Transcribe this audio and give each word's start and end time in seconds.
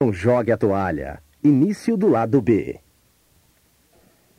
Não 0.00 0.12
jogue 0.12 0.52
a 0.52 0.56
toalha. 0.56 1.20
Início 1.42 1.96
do 1.96 2.06
lado 2.06 2.40
B. 2.40 2.80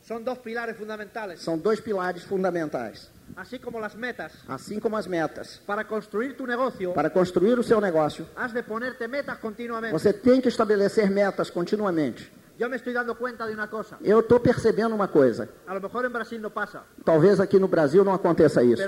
Son 0.00 0.24
dos 0.24 0.38
pilares 0.38 0.74
fundamentales, 0.74 1.40
São 1.42 1.58
dois 1.58 1.80
pilares 1.80 2.24
fundamentais, 2.24 3.10
así 3.36 3.58
como 3.58 3.78
las 3.78 3.94
metas. 3.94 4.32
assim 4.48 4.80
como 4.80 4.96
as 4.96 5.06
metas. 5.06 5.60
Para 5.66 5.84
construir 5.84 6.34
tu 6.34 6.46
negocio, 6.46 6.94
Para 6.94 7.10
construir 7.10 7.58
o 7.58 7.62
seu 7.62 7.78
negócio, 7.78 8.26
has 8.34 8.54
de 8.54 8.62
ponerte 8.62 9.06
metas 9.06 9.36
continuamente. 9.38 9.92
você 9.92 10.14
tem 10.14 10.40
que 10.40 10.48
estabelecer 10.48 11.10
metas 11.10 11.50
continuamente. 11.50 12.32
Yo 12.60 12.68
me 12.68 12.76
estoy 12.76 12.92
dando 12.92 13.14
cuenta 13.14 13.46
de 13.46 13.54
una 13.54 13.70
cosa. 13.70 13.96
Eu 14.04 14.20
estou 14.20 14.38
percebendo 14.38 14.94
uma 14.94 15.08
coisa. 15.08 15.48
A 15.66 15.72
lo 15.72 15.80
mejor 15.80 16.04
en 16.04 16.12
Brasil 16.12 16.38
no 16.38 16.50
pasa, 16.50 16.82
Talvez 17.02 17.40
aqui 17.40 17.58
no 17.58 17.68
Brasil 17.68 18.04
não 18.04 18.12
aconteça 18.12 18.62
isso. 18.62 18.82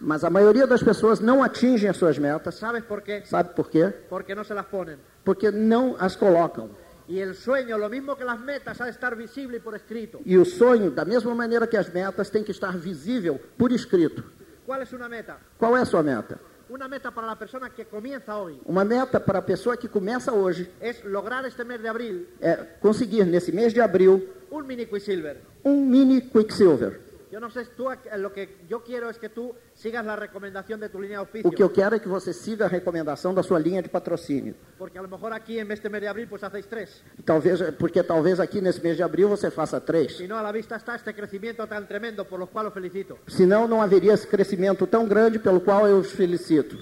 Mas 0.00 0.24
a 0.24 0.28
maioria 0.28 0.66
das 0.66 0.82
pessoas 0.82 1.20
não 1.20 1.44
atingem 1.44 1.88
as 1.88 1.96
suas 1.96 2.18
metas. 2.18 2.56
¿Sabes 2.56 2.82
por 2.82 3.00
qué? 3.00 3.22
Sabe 3.24 3.54
por 3.54 3.70
quê? 3.70 3.94
Porque 4.10 4.34
no 4.34 4.42
se 4.42 4.54
las 4.54 4.66
ponen. 4.66 4.98
Porque 5.24 5.52
não 5.52 5.94
as 6.00 6.16
colocam. 6.16 6.68
Y 7.06 7.20
el 7.20 7.36
sueño, 7.36 7.78
lo 7.78 7.88
mismo 7.88 8.16
que 8.16 8.24
las 8.24 8.40
metas, 8.40 8.80
ha 8.80 8.86
de 8.86 8.90
estar 8.90 9.14
visible 9.14 9.58
y 9.58 9.60
por 9.60 9.76
escrito. 9.76 10.18
E 10.26 10.36
o 10.36 10.44
sonho, 10.44 10.90
da 10.90 11.04
mesma 11.04 11.32
maneira 11.32 11.68
que 11.68 11.76
as 11.76 11.88
metas, 11.94 12.28
tem 12.28 12.42
que 12.42 12.50
estar 12.50 12.76
visível 12.76 13.38
por 13.56 13.70
escrito. 13.70 14.24
¿Cuál 14.66 14.82
es 14.82 14.92
una 14.92 15.08
meta? 15.08 15.38
Qual 15.56 15.76
é 15.76 15.82
a 15.82 15.84
sua 15.84 16.02
meta? 16.02 16.40
Una 16.68 16.88
meta 16.88 17.12
para 17.12 17.26
la 17.28 17.36
persona 17.38 17.70
que 17.70 17.84
comienza 17.84 18.36
hoy 18.36 18.60
Uma 18.64 18.84
meta 18.84 19.24
para 19.24 19.38
a 19.38 19.46
pessoa 19.46 19.76
que 19.76 19.88
começa 19.88 20.32
hoje 20.32 20.68
es 20.80 21.04
lograr 21.04 21.44
este 21.46 21.64
mes 21.64 21.80
de 21.80 21.88
abril 21.88 22.26
é 22.40 22.56
conseguir, 22.80 23.24
nesse 23.24 23.52
mês 23.52 23.72
de 23.72 23.80
abril, 23.80 24.28
un 24.50 24.66
mini 24.66 24.86
Quicksilver. 24.86 25.36
um 25.64 25.86
mini 25.88 26.20
Quicksilver. 26.22 27.05
Yo 27.30 27.40
no 27.40 27.50
sé, 27.50 27.64
tú, 27.76 27.88
lo 28.18 28.32
que 28.32 28.58
yo 28.68 28.84
quiero 28.84 29.10
es 29.10 29.18
que 29.18 29.28
tú 29.28 29.52
sigas 29.74 30.04
la 30.04 30.14
recomendación 30.14 30.78
de 30.78 30.88
tu 30.88 31.00
línea 31.00 31.18
de 31.18 31.42
O 31.42 31.50
que 31.50 31.62
eu 31.62 31.72
quero 31.72 31.96
é 31.96 31.98
que 31.98 32.08
você 32.08 32.32
siga 32.32 32.66
a 32.66 32.68
recomendação 32.68 33.34
da 33.34 33.42
sua 33.42 33.58
linha 33.58 33.82
de 33.82 33.88
patrocínio. 33.88 34.54
Porque 34.78 34.96
a 34.96 35.02
lo 35.02 35.08
mejor 35.08 35.32
aquí 35.32 35.58
en 35.58 35.70
este 35.72 35.88
mes 35.88 36.00
de 36.02 36.08
abril 36.08 36.28
pues 36.28 36.44
hacéis 36.44 36.68
tres. 36.68 37.02
Talvez, 37.24 37.60
porque 37.78 38.04
talvez 38.04 38.38
aqui 38.38 38.60
nesse 38.60 38.80
mês 38.80 38.96
de 38.96 39.02
abril 39.02 39.28
você 39.28 39.50
faça 39.50 39.80
três. 39.80 40.20
No, 40.28 40.36
a 40.36 40.42
la 40.42 40.52
vista 40.52 40.76
está 40.76 40.94
este 40.94 41.12
crecimiento 41.14 41.66
tan 41.66 41.86
tremendo, 41.88 42.24
por 42.24 42.38
lo 42.38 42.46
cual 42.46 42.68
os 42.68 42.74
felicito. 42.74 43.18
Senão 43.26 43.66
não 43.66 43.82
haveria 43.82 44.14
esse 44.14 44.26
crescimento 44.26 44.86
tão 44.86 45.08
grande 45.08 45.40
pelo 45.40 45.60
qual 45.60 45.88
eu 45.88 45.98
os 45.98 46.12
felicito. 46.12 46.76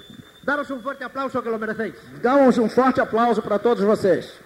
Daros 0.44 0.68
un 0.70 0.82
fuerte 0.82 1.04
aplauso 1.04 1.42
que 1.42 1.48
lo 1.48 1.58
merecéis. 1.58 1.94
Damos 2.20 2.58
um 2.58 2.68
forte 2.68 3.00
aplauso 3.00 3.40
para 3.40 3.58
todos 3.58 3.82
vocês. 3.82 4.43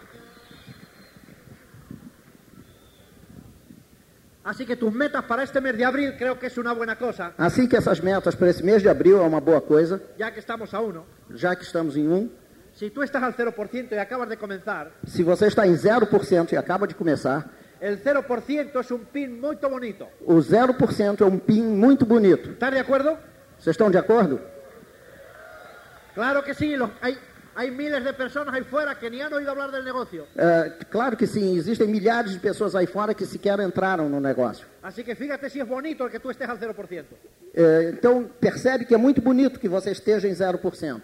Así 4.49 4.65
que 4.65 4.77
tus 4.77 4.93
metas 4.95 5.23
para 5.25 5.43
este 5.43 5.61
mes 5.61 5.77
de 5.77 5.85
abril 5.85 6.15
creo 6.17 6.39
que 6.39 6.47
es 6.47 6.57
una 6.57 6.73
buena 6.73 6.97
cosa, 6.97 7.33
Assim 7.37 7.69
que 7.69 7.77
essas 7.77 8.01
metas 8.03 8.35
para 8.35 8.49
esse 8.49 8.63
mês 8.65 8.83
de 8.83 8.89
abril 8.89 9.19
é 9.19 9.27
uma 9.27 9.41
boa 9.41 9.61
coisa, 9.61 10.01
ya 10.17 10.31
que 10.33 10.41
estamos 10.41 10.73
a 10.73 10.81
uno. 10.81 11.05
já 11.35 11.55
que 11.55 11.65
estamos 11.65 11.97
em 11.97 12.09
um. 12.09 12.31
Si 12.75 12.89
tú 12.91 13.03
estás 13.03 13.23
al 13.23 13.35
0% 13.35 13.93
y 13.93 13.99
acabas 13.99 14.29
de 14.29 14.37
comenzar, 14.39 14.91
Se 15.07 15.23
você 15.23 15.49
está 15.49 15.67
em 15.67 15.75
0% 15.77 16.53
e 16.53 16.57
acaba 16.57 16.87
de 16.87 16.95
começar, 16.95 17.45
el 17.81 17.99
0% 18.03 18.81
es 18.81 18.91
un 18.91 19.05
pin 19.13 19.39
muy 19.39 19.57
bonito. 19.57 20.07
o 20.25 20.41
0% 20.41 21.21
é 21.21 21.25
um 21.27 21.39
PIN 21.39 21.65
muito 21.77 22.07
bonito. 22.07 22.51
¿Estás 22.53 22.73
de 22.73 22.79
acuerdo? 22.79 23.19
Vocês 23.59 23.75
estão 23.75 23.91
de 23.91 23.99
acordo? 23.99 24.41
Claro 26.15 26.43
que 26.43 26.55
sí, 26.55 26.75
los- 26.77 26.91
hay, 27.03 27.19
hay 27.59 27.73
miles 27.73 28.05
de 28.05 28.13
personas 28.13 28.55
ahí 28.55 28.63
fuera 28.63 28.97
que 28.97 29.11
ni 29.11 29.21
han 29.21 29.33
oído 29.33 29.51
hablar 29.51 29.73
del 29.73 29.85
negocio. 29.85 30.29
É, 30.37 30.71
claro 30.89 31.17
que 31.17 31.27
sim, 31.27 31.59
existem 31.59 31.89
milhares 31.89 32.31
de 32.31 32.39
pessoas 32.39 32.77
aí 32.77 32.87
fora 32.87 33.13
que 33.13 33.27
sequer 33.27 33.59
entraram 33.59 34.09
no 34.09 34.21
negócio. 34.21 34.65
Así 34.81 35.03
que 35.03 35.17
fíjate 35.17 35.51
si 35.51 35.59
es 35.59 35.67
bonito 35.67 36.09
que 36.09 36.21
tú 36.21 36.31
estés 36.31 36.49
al 36.49 36.57
0%. 36.57 37.05
É, 37.53 37.91
então, 37.93 38.31
percebe 38.39 38.85
que 38.85 38.95
é 38.95 38.97
muito 38.97 39.21
bonito 39.21 39.59
que 39.59 39.69
você 39.69 39.91
esteja 39.91 40.29
em 40.29 40.35
0%. 40.35 41.03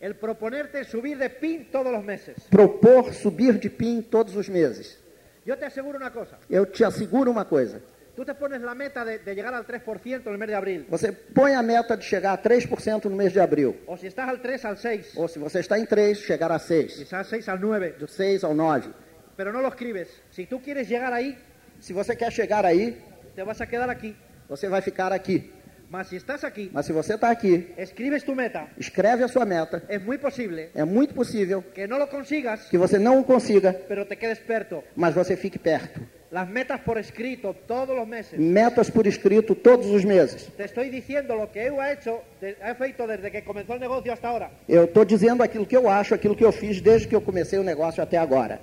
El 0.00 0.16
proponerte 0.16 0.82
subir 0.82 1.16
de 1.16 1.30
pin 1.30 1.68
todos 1.70 1.92
los 1.92 2.04
meses. 2.04 2.34
Propor 2.50 3.14
subir 3.14 3.60
de 3.60 3.70
PIN 3.70 4.02
todos 4.02 4.34
os 4.34 4.48
meses. 4.48 4.98
Yo 5.46 5.56
te 5.56 5.64
aseguro 5.64 5.96
una 5.96 6.10
cosa. 6.10 6.38
Eu 6.50 6.66
te 6.66 6.84
asseguro 6.84 7.30
uma 7.30 7.44
coisa. 7.44 7.80
Tú 8.14 8.24
te 8.26 8.34
pones 8.34 8.60
la 8.60 8.74
meta 8.74 9.04
de, 9.06 9.20
de 9.20 9.34
llegar 9.34 9.54
al 9.54 9.66
3% 9.66 10.26
en 10.26 10.32
el 10.32 10.38
mes 10.38 10.48
de 10.48 10.54
abril. 10.54 10.86
Você 10.90 11.10
põe 11.12 11.54
a 11.54 11.62
meta 11.62 11.96
de 11.96 12.02
chegar 12.02 12.34
a 12.38 12.42
3% 12.42 13.04
no 13.08 13.16
mês 13.16 13.32
de 13.32 13.40
abril. 13.40 13.80
O 13.86 13.96
si 13.96 14.06
estás 14.06 14.28
al 14.28 14.40
3, 14.42 14.64
al 14.66 14.76
6. 14.76 15.16
Ou 15.16 15.28
se 15.28 15.38
você 15.38 15.60
está 15.60 15.78
em 15.78 15.86
3, 15.86 16.18
chegar 16.18 16.52
a 16.52 16.58
6. 16.58 16.94
Si 16.94 17.02
estás 17.04 17.20
al 17.20 17.24
6, 17.40 17.48
al 17.48 17.60
9. 17.60 17.94
Do 17.98 18.06
6 18.06 18.44
ao 18.44 18.54
9. 18.54 18.90
Pero 19.34 19.50
no 19.50 19.62
lo 19.62 19.68
escribes. 19.68 20.08
Si 20.30 20.44
tú 20.46 20.60
quieres 20.60 20.88
llegar 20.88 21.12
ahí, 21.12 21.38
Se 21.80 21.92
você 21.92 22.14
quer 22.14 22.30
chegar 22.30 22.64
aí, 22.64 22.96
te 23.34 23.42
vas 23.42 23.60
a 23.60 23.66
quedar 23.66 23.88
aquí. 23.90 24.14
você 24.48 24.68
vai 24.68 24.80
ficar 24.82 25.12
aqui. 25.12 25.50
Mas 25.90 26.08
si 26.08 26.16
estás 26.16 26.44
aquí, 26.44 26.70
Mas 26.72 26.86
se 26.86 26.92
você 26.92 27.14
está 27.14 27.28
aqui, 27.30 27.72
escribes 27.76 28.22
tu 28.24 28.34
meta, 28.34 28.68
escreve 28.78 29.24
a 29.24 29.28
sua 29.28 29.44
meta. 29.44 29.82
es 29.88 30.00
muy 30.02 30.16
posible 30.18 30.70
É 30.74 30.84
muito 30.84 31.12
possível 31.14 31.62
que 31.74 31.86
no 31.88 31.98
lo 31.98 32.08
consigas, 32.08 32.68
que 32.70 32.78
você 32.78 32.98
não 32.98 33.18
o 33.20 33.24
consiga, 33.24 33.72
pero 33.88 34.06
te 34.06 34.16
quedes 34.16 34.38
experto. 34.38 34.84
mas 34.94 35.12
você 35.14 35.36
fique 35.36 35.58
perto. 35.58 36.00
Las 36.32 36.48
metas 36.48 36.80
por 36.80 36.96
escrito 36.96 37.54
todos 37.68 37.94
los 37.94 38.08
meses. 38.08 38.38
Metas 38.40 38.90
por 38.90 39.06
escrito 39.06 39.54
todos 39.54 39.84
os 39.86 40.02
meses. 40.02 40.48
Te 40.56 40.64
estoy 40.64 40.88
diciendo 40.88 41.36
lo 41.36 41.52
que 41.52 41.60
eu 41.68 41.78
ha 41.78 41.92
hecho, 41.92 42.22
he 42.40 42.74
feito 42.74 43.06
desde 43.06 43.30
que 43.30 43.42
comenzó 43.44 43.74
el 43.74 43.80
negocio 43.80 44.10
hasta 44.10 44.28
ahora. 44.28 44.50
Eu 44.66 44.84
estou 44.84 45.04
dizendo 45.04 45.42
aquilo 45.42 45.66
que 45.66 45.76
eu 45.76 45.90
acho, 45.90 46.14
aquilo 46.14 46.34
que 46.34 46.42
eu 46.42 46.50
fiz 46.50 46.80
desde 46.80 47.06
que 47.06 47.14
eu 47.14 47.20
comecei 47.20 47.58
o 47.58 47.62
negócio 47.62 48.02
até 48.02 48.16
agora. 48.16 48.58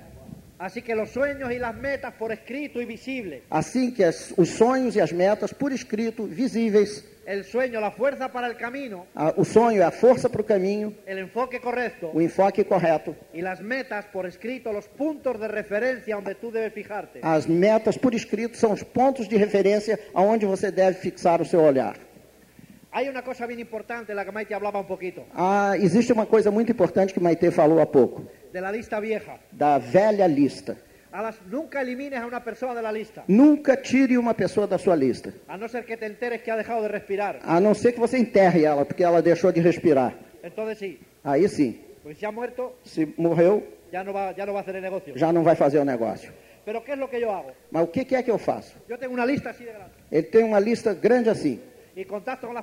Así 0.58 0.81
que 0.81 0.96
los 0.96 1.12
sueños 1.12 1.52
y 1.52 1.59
las 1.59 1.75
metas 1.75 2.12
por 2.16 2.31
escrito 2.31 2.81
y 2.81 2.85
visible. 2.85 3.44
Assim 3.52 3.91
que 3.91 4.03
as- 4.03 4.34
os 4.35 4.50
sonhos 4.50 4.96
e 4.96 5.00
as 5.02 5.12
metas 5.13 5.53
por 5.53 5.72
escrito, 5.72 6.25
visíveis, 6.25 7.06
El 7.29 7.44
sueño, 7.44 7.79
la 7.79 7.91
fuerza 7.91 8.31
para 8.31 8.47
el 8.47 8.56
camino, 8.57 9.06
a- 9.13 9.31
o 9.38 9.45
sonho 9.45 9.79
é 9.79 9.85
a 9.85 9.91
força 9.91 10.28
para 10.28 10.41
o 10.41 10.44
caminho, 10.44 10.95
el 11.06 11.19
enfoque 11.19 11.59
correcto 11.59 12.09
o 12.12 12.19
enfoque 12.19 12.66
correto. 12.66 13.16
y 13.31 13.41
las 13.44 13.62
metas 13.62 14.06
por 14.07 14.25
escrito, 14.25 14.73
los 14.73 14.88
puntos 14.88 15.40
de 15.40 15.47
referencia 15.47 16.16
donde 16.16 16.34
tú 16.34 16.50
debes 16.50 16.73
fijarte. 16.73 17.19
As 17.22 17.45
metas 17.45 18.00
por 18.00 18.16
escrito 18.16 18.57
são 18.57 18.72
os 18.72 18.81
pontos 18.84 19.28
de 19.29 19.38
referência 19.38 20.00
aonde 20.16 20.47
você 20.47 20.72
deve 20.72 20.97
fixar 20.97 21.40
o 21.40 21.45
seu 21.45 21.62
olhar. 21.62 21.97
Hay 22.91 23.07
una 23.07 23.22
cosa 23.22 23.46
bien 23.46 23.59
importante, 23.59 24.11
la 24.16 24.25
que 24.25 24.31
Maite 24.31 24.56
hablaba 24.56 24.79
un 24.79 24.88
poquito, 24.88 25.22
Ah, 25.35 25.75
existe 25.78 26.11
uma 26.11 26.25
coisa 26.25 26.50
muito 26.50 26.72
importante 26.72 27.13
que 27.13 27.19
Maite 27.19 27.51
falou 27.51 27.79
há 27.79 27.85
pouco, 27.85 28.23
de 28.51 28.59
la 28.59 28.72
lista 28.72 29.00
vieja. 29.00 29.38
da 29.51 29.78
velha 29.78 30.25
lista. 30.25 30.75
A 31.12 31.22
las, 31.22 31.42
nunca 31.50 31.81
elimines 31.81 32.20
a 32.20 32.25
una 32.28 32.44
persona 32.44 32.75
de 32.75 32.81
la 32.81 32.92
lista, 32.92 33.24
Nunca 33.28 33.81
tire 33.81 34.18
uma 34.18 34.34
pessoa 34.34 34.68
da 34.68 34.78
sua 34.78 34.96
lista, 34.96 35.34
a 35.47 35.58
no 35.58 35.68
ser 35.68 35.84
que 35.86 35.97
te 35.97 36.06
enteres 36.06 36.42
que 36.44 36.52
ha 36.52 36.56
dejado 36.56 36.84
de 36.84 36.88
respirar. 36.90 37.40
a 37.44 37.59
não 37.59 37.74
ser 37.74 37.94
que 37.94 38.00
você 38.00 38.18
enterre 38.18 38.64
ela 38.64 38.86
porque 38.86 39.03
ela 39.03 39.22
deixou 39.22 39.52
de 39.52 39.59
respirar. 39.59 40.14
Entonces 40.44 40.78
sí, 40.78 41.00
Aí 41.24 41.47
sim, 41.50 41.80
pues 42.03 42.18
si 42.18 42.25
ha 42.25 42.31
muerto, 42.31 42.75
se 42.84 43.08
morreu, 43.18 43.64
ya 43.92 44.03
no 44.03 44.14
va, 44.14 44.34
ya 44.34 44.46
no 44.46 44.53
va 44.53 44.59
a 44.59 44.62
hacer 44.62 44.75
el 44.75 44.81
negocio. 44.84 45.14
já 45.18 45.34
não 45.34 45.44
vai 45.44 45.56
fazer 45.56 45.80
o 45.80 45.86
negócio. 45.86 46.31
Pero 46.64 46.84
¿qué 46.84 46.92
es 46.92 47.00
lo 47.00 47.09
que 47.09 47.20
yo 47.20 47.31
hago? 47.31 47.52
Mas 47.72 47.84
o 47.84 47.88
que 47.88 48.06
que 48.06 48.16
é 48.16 48.22
que 48.22 48.30
eu 48.30 48.38
faço? 48.38 48.76
Yo 48.88 48.97
tengo 48.97 49.14
una 49.16 49.26
lista 49.26 49.50
así 49.50 49.64
de 49.64 49.72
grande 49.72 49.91
Ele 50.12 50.24
tem 50.24 50.44
uma 50.44 50.59
lista 50.59 50.94
grande 50.94 51.30
assim, 51.30 51.59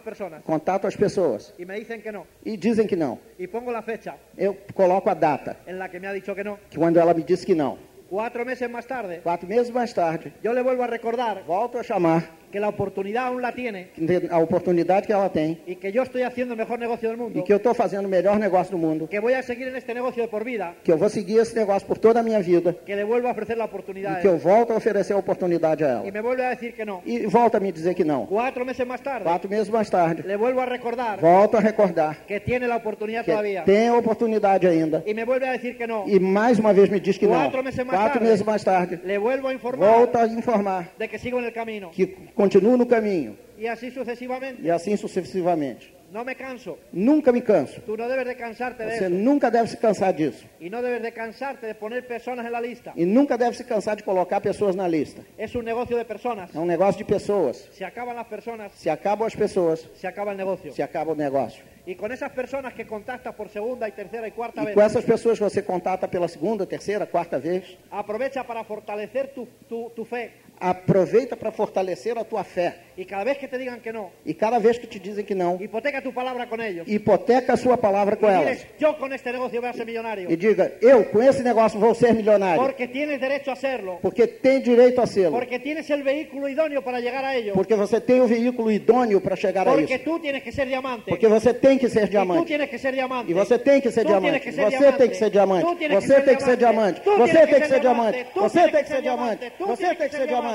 personas 0.04 0.42
contato 0.44 0.86
as 0.86 0.96
pessoas 0.96 1.52
y 1.58 1.64
me 1.64 1.78
dicen 1.78 2.00
que 2.00 2.12
no. 2.12 2.26
e 2.44 2.56
dizem 2.56 2.86
que 2.86 2.96
não. 2.96 3.18
Pongo 3.50 3.72
la 3.72 3.82
fecha 3.82 4.14
Eu 4.36 4.56
coloco 4.74 5.10
a 5.10 5.14
data, 5.14 5.56
en 5.66 5.78
la 5.78 5.88
que 5.88 5.98
me 5.98 6.06
ha 6.06 6.12
dicho 6.12 6.34
que 6.34 6.44
no. 6.44 6.58
que 6.70 6.78
quando 6.78 7.00
ela 7.00 7.12
me 7.12 7.22
diz 7.24 7.44
que 7.44 7.54
não. 7.54 7.76
Cuatro 8.08 8.44
meses 8.44 8.70
más 8.70 8.86
tarde, 8.86 9.20
Quatro 9.22 9.48
meses 9.48 9.72
mais 9.72 9.92
tarde, 9.92 10.32
yo 10.42 10.52
le 10.52 10.62
vuelvo 10.62 10.84
a 10.84 10.86
recordar. 10.86 11.44
Volto 11.44 11.78
a 11.78 11.82
chamar 11.82 12.22
que 12.50 12.60
la 12.60 12.68
oportunidad 12.68 13.26
aún 13.26 13.42
la 13.42 13.52
tiene 13.52 13.88
a 14.30 14.38
oportunidade 14.38 15.06
que 15.06 15.12
ela 15.12 15.30
tem 15.30 15.58
y 15.66 15.76
que 15.76 15.92
yo 15.92 16.02
estoy 16.02 16.22
haciendo 16.22 16.54
el 16.54 16.58
mejor 16.58 16.78
negocio 16.78 17.08
del 17.08 17.18
e 17.18 17.22
mundo, 17.22 17.44
que 17.44 17.52
eu 17.52 17.56
estou 17.56 17.74
fazendo 17.74 18.06
o 18.06 18.08
melhor 18.08 18.38
negócio 18.38 18.72
do 18.72 18.78
mundo, 18.78 19.08
que 19.08 19.20
voy 19.20 19.34
a 19.34 19.42
seguir 19.42 19.68
en 19.68 19.76
este 19.76 19.92
negocio 19.94 20.22
de 20.22 20.28
por 20.28 20.44
vida, 20.44 20.74
que 20.84 20.92
eu 20.92 20.96
vou 20.98 21.08
seguir 21.08 21.38
esse 21.40 21.54
negócio 21.54 21.86
por 21.86 21.98
toda 21.98 22.20
a 22.20 22.22
minha 22.22 22.40
vida 22.40 22.74
que 22.84 22.94
le 22.94 23.04
vuelvo 23.04 23.28
a 23.28 23.32
ofrecer 23.32 23.56
la 23.56 23.64
oportunidad 23.64 24.18
e 24.18 24.22
que 24.22 24.28
eu 24.28 24.38
volto 24.38 24.72
a 24.72 24.76
oferecer 24.76 25.14
a 25.14 25.18
oportunidade 25.18 25.84
a 25.84 25.88
y 26.04 26.08
ela. 26.08 26.12
me 26.12 26.20
vuelve 26.20 26.44
a 26.44 26.50
decir 26.50 26.72
que 26.74 26.84
no. 26.84 27.02
E 27.04 27.26
volta 27.26 27.58
a 27.58 27.60
me 27.60 27.72
dizer 27.72 27.94
que 27.94 28.04
não. 28.04 28.26
Cuatro 28.26 28.64
meses 28.64 28.86
más 28.86 29.00
tarde, 29.00 29.24
Quatro 29.24 29.48
meses 29.50 29.68
mais 29.70 29.90
tarde, 29.90 30.22
le 30.26 30.36
vuelvo 30.36 30.60
a 30.60 30.66
recordar 30.66 31.20
volto 31.20 31.56
a 31.56 31.60
recordar 31.60 32.24
que 32.26 32.40
tiene 32.40 32.66
la 32.66 32.76
oportunidad 32.76 33.24
que 33.24 33.32
todavía 33.32 33.64
tem 33.64 33.88
a 33.88 33.94
oportunidade 33.96 34.66
ainda. 34.66 35.02
y 35.06 35.14
me 35.14 35.24
vuelve 35.24 35.48
a 35.48 35.52
decir 35.52 35.76
que 35.76 35.86
no. 35.86 36.04
E 36.06 36.18
mais 36.20 36.58
uma 36.58 36.72
vez 36.72 36.88
me 36.90 37.00
diz 37.00 37.18
que 37.18 37.26
não. 37.26 37.34
Quatro 37.34 37.62
meses 37.62 37.84
mais 37.84 37.98
Quatro 37.98 38.18
tarde. 38.20 38.28
meses 38.28 38.44
mais 38.46 38.64
tarde, 38.64 39.00
Le 39.04 39.18
vuelvo 39.18 39.48
a 39.48 39.54
informar 39.54 39.86
volta 39.90 40.22
a 40.22 40.26
informar 40.26 40.90
de 40.98 41.08
que 41.08 41.18
sigo 41.18 41.38
en 41.38 41.44
el 41.46 41.52
camino 41.52 41.90
que 41.90 42.06
continuo 42.36 42.76
no 42.76 42.86
caminho 42.86 43.34
y 43.58 43.66
así 43.66 43.90
sucesivamente. 43.90 44.62
e 44.62 44.70
assim 44.70 44.96
sucessivamente. 44.96 45.96
No 46.12 46.24
me 46.24 46.36
canso. 46.36 46.78
Nunca 46.92 47.32
me 47.32 47.42
canso. 47.42 47.80
Tú 47.84 47.96
no 47.96 48.08
debes 48.08 48.26
de 48.26 48.36
cansarte 48.36 48.84
Você 48.84 49.06
eso 49.06 49.10
nunca 49.10 49.50
deve 49.50 49.66
se 49.66 49.76
cansar 49.76 50.14
disso. 50.14 50.46
y 50.60 50.70
no 50.70 50.80
debes 50.80 51.02
de 51.02 51.10
cansarte 51.12 51.66
de 51.66 51.74
poner 51.74 52.06
personas 52.06 52.46
en 52.46 52.52
la 52.52 52.60
lista. 52.60 52.92
E 52.96 53.04
nunca 53.04 53.36
deve 53.36 53.54
se 53.56 53.64
cansar 53.64 53.96
de 53.96 54.04
colocar 54.04 54.40
pessoas 54.40 54.76
na 54.76 54.86
lista. 54.86 55.22
Es 55.36 55.56
un 55.56 55.64
negocio 55.64 55.96
de 55.96 56.04
personas. 56.04 56.54
É 56.54 56.58
um 56.60 56.64
negócio 56.64 57.04
de 57.04 57.12
pessoas. 57.12 57.68
Se 57.72 57.84
acaban 57.84 58.14
las 58.14 58.28
personas, 58.28 58.72
Se 58.74 58.88
acabam 58.88 59.26
as 59.26 59.34
pessoas, 59.34 59.84
se 59.96 60.06
acaba 60.06 60.30
el 60.30 60.36
negocio. 60.38 60.72
se 60.72 60.82
acaba 60.82 61.10
o 61.12 61.16
negócio. 61.16 61.64
Y 61.88 61.94
con 61.96 62.10
esas 62.12 62.30
personas 62.32 62.72
que 62.74 62.84
contactas 62.86 63.34
por 63.34 63.48
segunda 63.48 63.88
y 63.88 63.92
tercera 63.92 64.26
y 64.26 64.32
cuarta 64.32 64.62
E 64.62 64.66
vez, 64.66 64.74
com 64.74 64.82
essas 64.82 65.04
pessoas 65.04 65.38
que 65.38 65.44
você 65.44 65.62
contata 65.62 66.08
pela 66.08 66.28
segunda, 66.28 66.66
terceira, 66.66 67.06
quarta 67.06 67.38
vez, 67.38 67.76
aprovecha 67.90 68.44
para 68.44 68.62
fortalecer 68.64 69.32
tu, 69.34 69.46
tu- 69.68 69.90
tu 69.94 70.04
fe 70.04 70.32
Aproveita 70.58 71.36
para 71.36 71.50
fortalecer 71.52 72.16
a 72.18 72.24
tua 72.24 72.42
fé. 72.44 72.74
Y 72.96 73.04
cada 73.04 73.24
vez 73.24 73.36
que 73.36 73.46
te 73.46 73.58
digan 73.58 73.78
que 73.80 73.92
no, 73.92 74.10
E 74.24 74.32
cada 74.32 74.58
vez 74.58 74.78
que 74.78 74.86
te 74.86 74.98
dizem 74.98 75.22
que 75.22 75.34
não, 75.34 75.58
hipoteca 75.60 76.00
tu 76.00 76.14
palabra 76.14 76.46
con 76.48 76.62
ellos. 76.62 76.88
hipoteca 76.88 77.52
a 77.52 77.56
sua 77.58 77.76
palavra 77.76 78.16
com 78.16 78.26
elas. 78.26 78.56
diles, 78.56 78.66
yo 78.78 78.96
con 78.96 79.12
este 79.12 79.30
negocio 79.32 79.60
voy 79.60 79.68
a 79.68 79.74
ser 79.74 79.84
millonario. 79.84 80.30
E 80.30 80.36
diga, 80.36 80.72
eu 80.80 81.04
com 81.10 81.22
esse 81.22 81.42
negócio 81.42 81.78
vou 81.78 81.94
ser 81.94 82.14
milionário. 82.14 82.62
Porque 82.62 82.88
tienes 82.88 83.20
derecho 83.20 83.50
a 83.50 83.52
hacerlo. 83.52 83.98
Porque 84.00 84.26
tem 84.26 84.62
direito 84.62 85.02
a 85.02 85.06
ser. 85.06 85.30
Porque 85.30 85.58
tienes 85.58 85.90
el 85.90 86.02
vehículo 86.02 86.48
idóneo 86.48 86.80
para 86.82 86.98
llegar 86.98 87.22
a 87.22 87.36
ello. 87.36 87.52
Porque 87.52 87.74
você 87.74 88.00
tem 88.00 88.22
o 88.22 88.26
veículo 88.26 88.70
idôneo 88.72 89.20
para 89.20 89.36
chegar 89.36 89.68
a 89.68 89.72
Porque 89.72 89.96
isso. 89.96 90.04
tú 90.04 90.18
tienes 90.18 90.42
que 90.42 90.50
ser 90.52 90.66
diamante. 90.66 91.04
Porque 91.10 91.28
você 91.28 91.52
tem 91.52 91.76
que 91.78 91.90
ser 91.90 92.04
Y 92.04 92.06
tú 92.06 92.10
diamante. 92.12 92.46
tienes 92.46 92.70
que 92.70 92.78
ser 92.78 92.94
diamante. 92.94 93.30
E 93.30 93.34
você 93.34 93.58
tem 93.58 93.80
que 93.82 93.90
ser 93.90 94.06
diamante. 94.06 94.40
que 94.40 94.52
ser 94.52 94.62
Você 94.64 94.70
diamante. 94.78 94.96
tem 94.98 95.08
que 95.10 95.16
ser 95.16 95.30
diamante. 95.30 95.66
Você 95.66 96.22
tem 96.22 96.36
que 96.36 96.42
ser 96.42 96.56
diamante. 96.56 97.02
Você 97.04 97.46
tem 97.46 97.60
que 97.60 97.68
ser 97.68 97.80
diamante. 97.80 98.26
Você 98.34 98.68
tem 98.70 98.82
que 98.82 98.88
ser 98.88 99.02
diamante. 99.02 99.52
Você 99.58 99.94
tem 99.94 100.08
que 100.08 100.16
ser 100.16 100.26
diamante. 100.26 100.45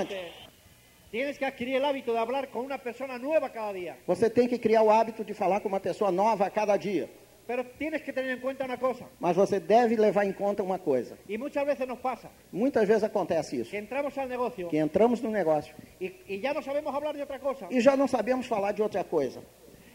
Tienes 1.11 1.37
que 1.37 1.45
adquirir 1.45 1.75
el 1.75 1.85
hábito 1.85 2.13
de 2.13 2.19
hablar 2.19 2.49
con 2.49 2.63
una 2.65 2.77
persona 2.77 3.17
nueva 3.17 3.49
cada 3.49 3.73
día. 3.73 3.97
Você 4.07 4.29
tem 4.29 4.47
que 4.47 4.57
criar 4.57 4.81
o 4.83 4.89
hábito 4.89 5.23
de 5.25 5.33
falar 5.33 5.59
com 5.61 5.67
uma 5.67 5.79
pessoa 5.81 6.11
nova 6.11 6.45
a 6.45 6.49
cada 6.49 6.77
dia. 6.77 7.09
Pero 7.45 7.65
tienes 7.77 8.01
que 8.01 8.13
tener 8.13 8.31
en 8.31 8.39
cuenta 8.39 8.63
una 8.63 8.77
cosa. 8.77 9.05
Mas 9.19 9.35
você 9.35 9.59
deve 9.59 9.97
levar 9.97 10.25
em 10.25 10.31
conta 10.31 10.63
uma 10.63 10.79
coisa. 10.79 11.17
Y 11.27 11.37
muchas 11.37 11.65
veces 11.65 11.85
nos 11.85 11.99
pasa 11.99 12.29
Muitas 12.51 12.87
vezes 12.87 13.03
acontece 13.03 13.57
isso. 13.57 13.71
que 13.71 13.77
entramos 13.77 14.17
al 14.17 14.29
negocio 14.29 14.69
Que 14.69 14.77
entramos 14.77 15.21
no 15.21 15.29
negócio 15.29 15.73
y, 15.99 16.13
y 16.27 16.39
ya 16.39 16.53
no 16.53 16.61
sabemos 16.61 16.93
hablar 16.95 17.13
de 17.13 17.23
otra 17.23 17.39
cosa. 17.39 17.67
e 17.69 17.81
já 17.81 17.97
não 17.97 18.07
sabemos 18.07 18.45
falar 18.47 18.71
de 18.73 18.81
outra 18.81 19.03
coisa. 19.03 19.41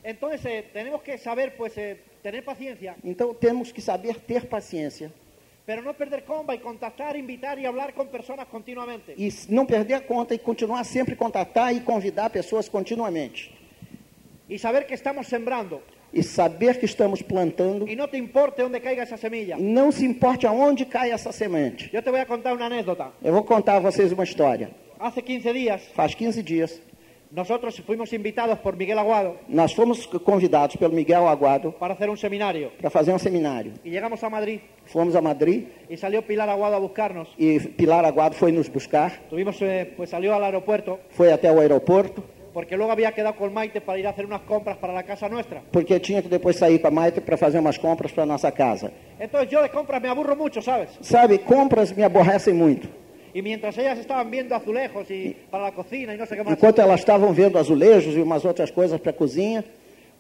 Entonces 0.05 0.45
eh, 0.45 0.63
tenemos 0.73 1.03
que 1.03 1.17
saber, 1.17 1.57
pues, 1.57 1.77
eh, 1.79 1.97
tener 2.23 2.45
paciencia, 2.45 2.95
Então 3.03 3.33
temos 3.33 3.73
que 3.73 3.81
saber 3.81 4.21
ter 4.21 4.47
paciência 4.49 5.11
pero 5.67 5.83
no 5.83 5.95
perder 5.95 6.25
comba 6.25 6.55
y 6.55 6.59
contactar, 6.59 7.17
invitar 7.17 7.59
y 7.59 7.67
hablar 7.67 7.93
con 7.93 8.07
personas 8.07 8.47
continuamente. 8.47 9.15
e 9.19 9.29
não 9.49 9.67
perder 9.67 9.95
a 9.95 10.01
conta 10.01 10.33
e 10.35 10.39
continuar 10.39 10.85
sempre 10.85 11.15
a 11.15 11.17
contatar 11.17 11.75
e 11.75 11.81
convidar 11.81 12.31
pessoas 12.31 12.69
continuamente. 12.69 13.51
Y 14.49 14.59
saber 14.59 14.87
que 14.87 14.95
estamos 14.95 15.27
sembrando. 15.27 15.83
E 16.15 16.23
saber 16.23 16.79
que 16.79 16.87
estamos 16.87 17.21
plantando. 17.21 17.87
Y 17.89 17.97
no 17.97 18.07
te 18.09 18.17
importe 18.17 18.63
dónde 18.63 18.81
caiga 18.81 19.03
esa 19.03 19.17
semilla. 19.17 19.57
Não 19.59 19.91
se 19.91 20.05
importe 20.05 20.47
aonde 20.47 20.87
cai 20.87 21.11
essa 21.11 21.33
semente. 21.33 21.91
Yo 21.93 22.01
te 22.01 22.11
voy 22.11 22.21
a 22.21 22.27
contar 22.27 22.55
una 22.55 22.67
anécdota. 22.67 23.13
Eu 23.21 23.33
vou 23.33 23.43
contar 23.43 23.77
a 23.77 23.81
vocês 23.81 24.13
uma 24.13 24.23
história. 24.23 24.71
Hace 25.01 25.21
15 25.21 25.53
días 25.53 25.83
Faz 25.95 26.15
15 26.15 26.43
dias, 26.43 26.81
nosotros 27.31 27.83
fuimos 27.85 28.13
invitados 28.13 28.59
por 28.61 28.77
Miguel 28.77 28.99
Aguado 28.99 29.37
nós 29.49 29.75
fomos 29.75 30.07
convidados 30.07 30.77
pelo 30.77 30.93
Miguel 30.95 31.27
Aguado 31.27 31.73
para 31.73 31.95
hacer 31.95 32.09
un 32.09 32.17
seminario. 32.17 32.71
para 32.81 32.91
fazer 32.91 33.13
um 33.13 33.19
seminário. 33.19 33.73
Y 33.85 33.91
llegamos 33.91 34.23
a 34.23 34.31
Madrid 34.31 34.61
Fomos 34.87 35.17
a 35.17 35.21
Madrid 35.21 35.65
y 35.91 35.97
salió 35.97 36.23
Pilar 36.23 36.49
Aguado 36.49 36.77
a 36.77 36.79
buscarnos. 36.79 37.29
e 37.39 37.59
Pilar 37.59 38.05
Aguado 38.05 38.35
foi 38.37 38.53
nos 38.53 38.69
buscar, 38.69 39.11
Tuvimos, 39.29 39.61
eh, 39.63 39.93
pues 39.97 40.11
salió 40.11 40.35
al 40.35 40.45
aeropuerto 40.45 41.01
foi 41.11 41.33
até 41.33 41.51
o 41.51 41.59
aeroporto, 41.61 42.23
porque 42.55 42.77
luego 42.77 42.93
había 42.93 43.13
quedado 43.13 43.35
con 43.37 43.53
Maite 43.53 43.81
para 43.81 43.99
ir 43.99 44.07
a 44.07 44.11
hacer 44.11 44.25
unas 44.25 44.43
compras 44.43 44.77
para 44.79 44.93
la 44.95 45.03
casa 45.03 45.29
nuestra. 45.29 45.63
porque 45.73 45.99
tinha 45.99 46.23
que 46.23 46.29
depois 46.29 46.57
sair 46.57 46.81
com 46.81 46.87
a 46.89 46.91
Maite 46.93 47.21
para 47.21 47.37
fazer 47.37 47.59
umas 47.59 47.77
compras 47.79 48.13
para 48.13 48.25
nossa 48.25 48.53
casa. 48.53 48.93
Entonces 49.19 49.51
yo 49.51 49.61
de 49.61 49.69
compras 49.69 50.01
me 50.01 50.09
aburro 50.09 50.37
mucho, 50.37 50.63
¿sabes? 50.63 50.91
Sabe, 51.01 51.41
compras 51.41 51.95
me 51.97 52.05
aborrecem 52.05 52.55
muito. 52.55 52.89
Más, 53.43 53.77
Enquanto 56.51 56.81
elas 56.81 57.01
estavam 57.01 57.33
vendo 57.33 57.59
azulejos 57.59 58.17
e 58.17 58.23
umas 58.23 58.45
outras 58.45 58.71
coisas 58.71 59.01
para 59.01 59.11
a 59.11 59.15
cozinha, 59.15 59.65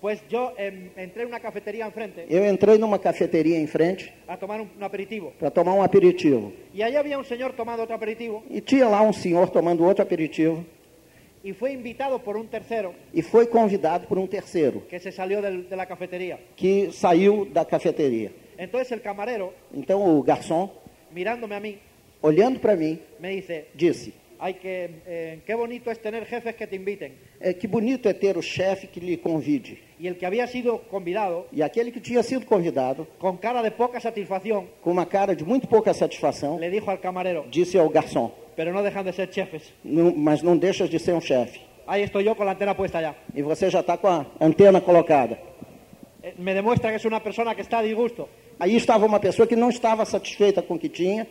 pues 0.00 0.20
yo 0.28 0.52
em, 0.58 0.90
entré 0.96 1.22
en 1.22 1.28
una 1.28 1.40
cafetería 1.40 1.86
enfrente 1.86 2.26
eu 2.28 2.44
entrei 2.44 2.78
numa 2.78 2.98
cafeteria 2.98 3.58
em 3.58 3.66
frente 3.66 4.12
a 4.28 4.36
tomar 4.36 4.60
un, 4.60 4.68
un 4.76 4.82
aperitivo. 4.82 5.32
para 5.38 5.50
tomar 5.50 5.74
um 5.74 5.82
aperitivo. 5.82 6.52
Y 6.74 6.82
allí 6.82 6.96
había 6.96 7.18
un 7.18 7.24
señor 7.24 7.54
tomando 7.54 7.82
otro 7.82 7.96
aperitivo 7.96 8.44
E 8.50 8.60
tinha 8.60 8.88
lá 8.88 9.02
um 9.02 9.12
senhor 9.12 9.50
tomando 9.50 9.84
outro 9.84 10.02
aperitivo 10.02 10.64
y 11.42 11.52
fue 11.52 11.72
invitado 11.72 12.18
por 12.18 12.36
un 12.36 12.48
tercero 12.48 12.92
e 13.14 13.22
foi 13.22 13.46
convidado 13.46 14.06
por 14.06 14.18
um 14.18 14.26
terceiro 14.26 14.82
que 14.88 14.98
se 14.98 15.10
de 15.10 15.76
la 15.76 15.86
cafetería. 15.86 16.38
que 16.56 16.92
saiu 16.92 17.46
da 17.46 17.64
cafeteria. 17.64 18.32
Entonces 18.58 18.92
el 18.92 19.00
camarero, 19.00 19.52
Então 19.72 20.04
o 20.04 20.22
garçom, 20.22 20.70
mirándome 21.12 21.54
a 21.54 21.60
mí, 21.60 21.78
olhando 22.22 22.60
para 22.60 22.76
mim, 22.76 22.98
me 23.20 23.30
dice, 23.36 23.66
disse: 23.74 24.12
ay, 24.38 24.54
que, 24.54 24.90
eh, 25.06 25.38
qué 25.46 25.54
bonito 25.54 25.90
es 25.90 25.98
tener 26.00 26.24
jefes 26.26 26.54
que 26.56 26.66
te 26.66 26.76
inviten. 26.76 27.12
é, 27.40 27.54
Que 27.54 27.66
bonito 27.66 28.08
é 28.08 28.14
ter 28.14 28.36
o 28.36 28.42
chefe 28.42 28.86
que 28.88 29.00
lhe 29.00 29.18
convide. 29.18 29.78
El 30.02 30.16
que 30.16 30.26
había 30.26 30.46
sido 30.46 30.78
convidado, 30.90 31.46
E 31.52 31.62
aquele 31.62 31.90
que 31.90 32.00
tinha 32.00 32.22
sido 32.22 32.44
convidado, 32.44 33.06
con 33.18 33.36
cara 33.38 33.62
de 33.62 33.70
poca 33.70 33.98
satisfacción, 34.00 34.66
com 34.82 34.90
uma 34.90 35.06
cara 35.06 35.34
de 35.34 35.44
muito 35.44 35.66
pouca 35.68 35.92
satisfação, 35.94 36.58
le 36.58 36.68
dijo 36.70 36.90
al 36.90 36.98
camarero, 37.00 37.46
disse 37.50 37.78
ao 37.78 37.88
garçom: 37.88 38.30
pero 38.56 38.72
no 38.72 38.82
dejan 38.82 39.04
de 39.04 39.12
ser 39.12 39.28
chefes. 39.32 39.72
"Não- 39.84 40.14
Mas 40.16 40.42
não 40.42 40.56
deixas 40.56 40.88
de 40.90 40.98
ser 40.98 41.14
um 41.14 41.20
chefe. 41.20 41.60
Ahí 41.86 42.02
estoy 42.02 42.24
yo 42.24 42.34
con 42.34 42.44
la 42.46 42.52
antena 42.52 42.74
puesta 42.74 43.00
ya. 43.00 43.14
E 43.34 43.40
você 43.42 43.70
já 43.70 43.80
está 43.80 43.96
com 43.96 44.08
a 44.08 44.26
antena 44.40 44.80
colocada. 44.80 45.38
Eh, 46.22 46.34
Me 46.38 46.52
demuestra 46.52 46.90
que 46.90 46.96
es 46.96 47.04
una 47.04 47.20
persona 47.22 47.54
que 47.54 47.62
está 47.62 47.78
a 47.78 47.82
disgusto. 47.82 48.28
Aí 48.58 48.74
estava 48.76 49.06
uma 49.06 49.20
pessoa 49.20 49.46
que 49.46 49.54
não 49.54 49.68
estava 49.70 50.04
satisfeita 50.04 50.62
com 50.62 50.74
o 50.74 50.78
que 50.78 50.88
tinha. 50.88 51.26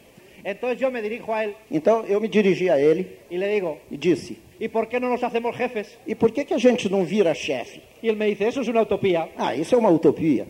Então 1.71 2.05
eu 2.05 2.21
me 2.21 2.27
dirigi 2.27 2.69
a 2.69 2.79
ele 2.79 3.17
y 3.31 3.37
le 3.37 3.47
digo, 3.49 3.79
e 3.89 3.97
disse: 3.97 4.37
¿y 4.59 4.67
por 4.67 4.87
qué 4.87 4.99
no 4.99 5.09
nos 5.09 5.23
hacemos 5.23 5.55
jefes? 5.55 5.97
E 6.05 6.15
por 6.15 6.31
que, 6.31 6.45
que 6.45 6.53
a 6.53 6.59
gente 6.59 6.87
não 6.87 7.03
vira 7.03 7.33
chefe? 7.33 7.81
Y 8.03 8.09
él 8.09 8.15
me 8.15 8.27
dice, 8.27 8.47
eso 8.47 8.61
es 8.61 8.67
una 8.67 8.83
utopía. 8.83 9.29
Ah, 9.37 9.55
isso 9.55 9.73
é 9.73 9.77
uma 9.79 9.89
utopia. 9.89 10.45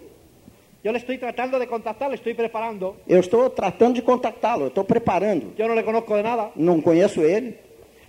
Le 0.84 0.98
estoy 0.98 1.18
tratando 1.18 1.58
de 1.58 1.66
contactar, 1.66 2.10
le 2.10 2.16
estoy 2.16 2.36
preparando. 2.36 2.98
Eu 3.08 3.20
estou 3.20 3.50
tratando 3.50 3.96
de 3.96 4.04
contactá-lo, 4.04 4.66
eu 4.66 4.68
estou 4.68 4.84
preparando. 4.84 5.54
Yo 5.58 5.68
no 5.68 5.74
le 5.74 5.84
conozco 5.84 6.16
de 6.16 6.22
nada. 6.22 6.52
Não 6.56 6.80
conheço 6.82 7.22
ele. 7.24 7.58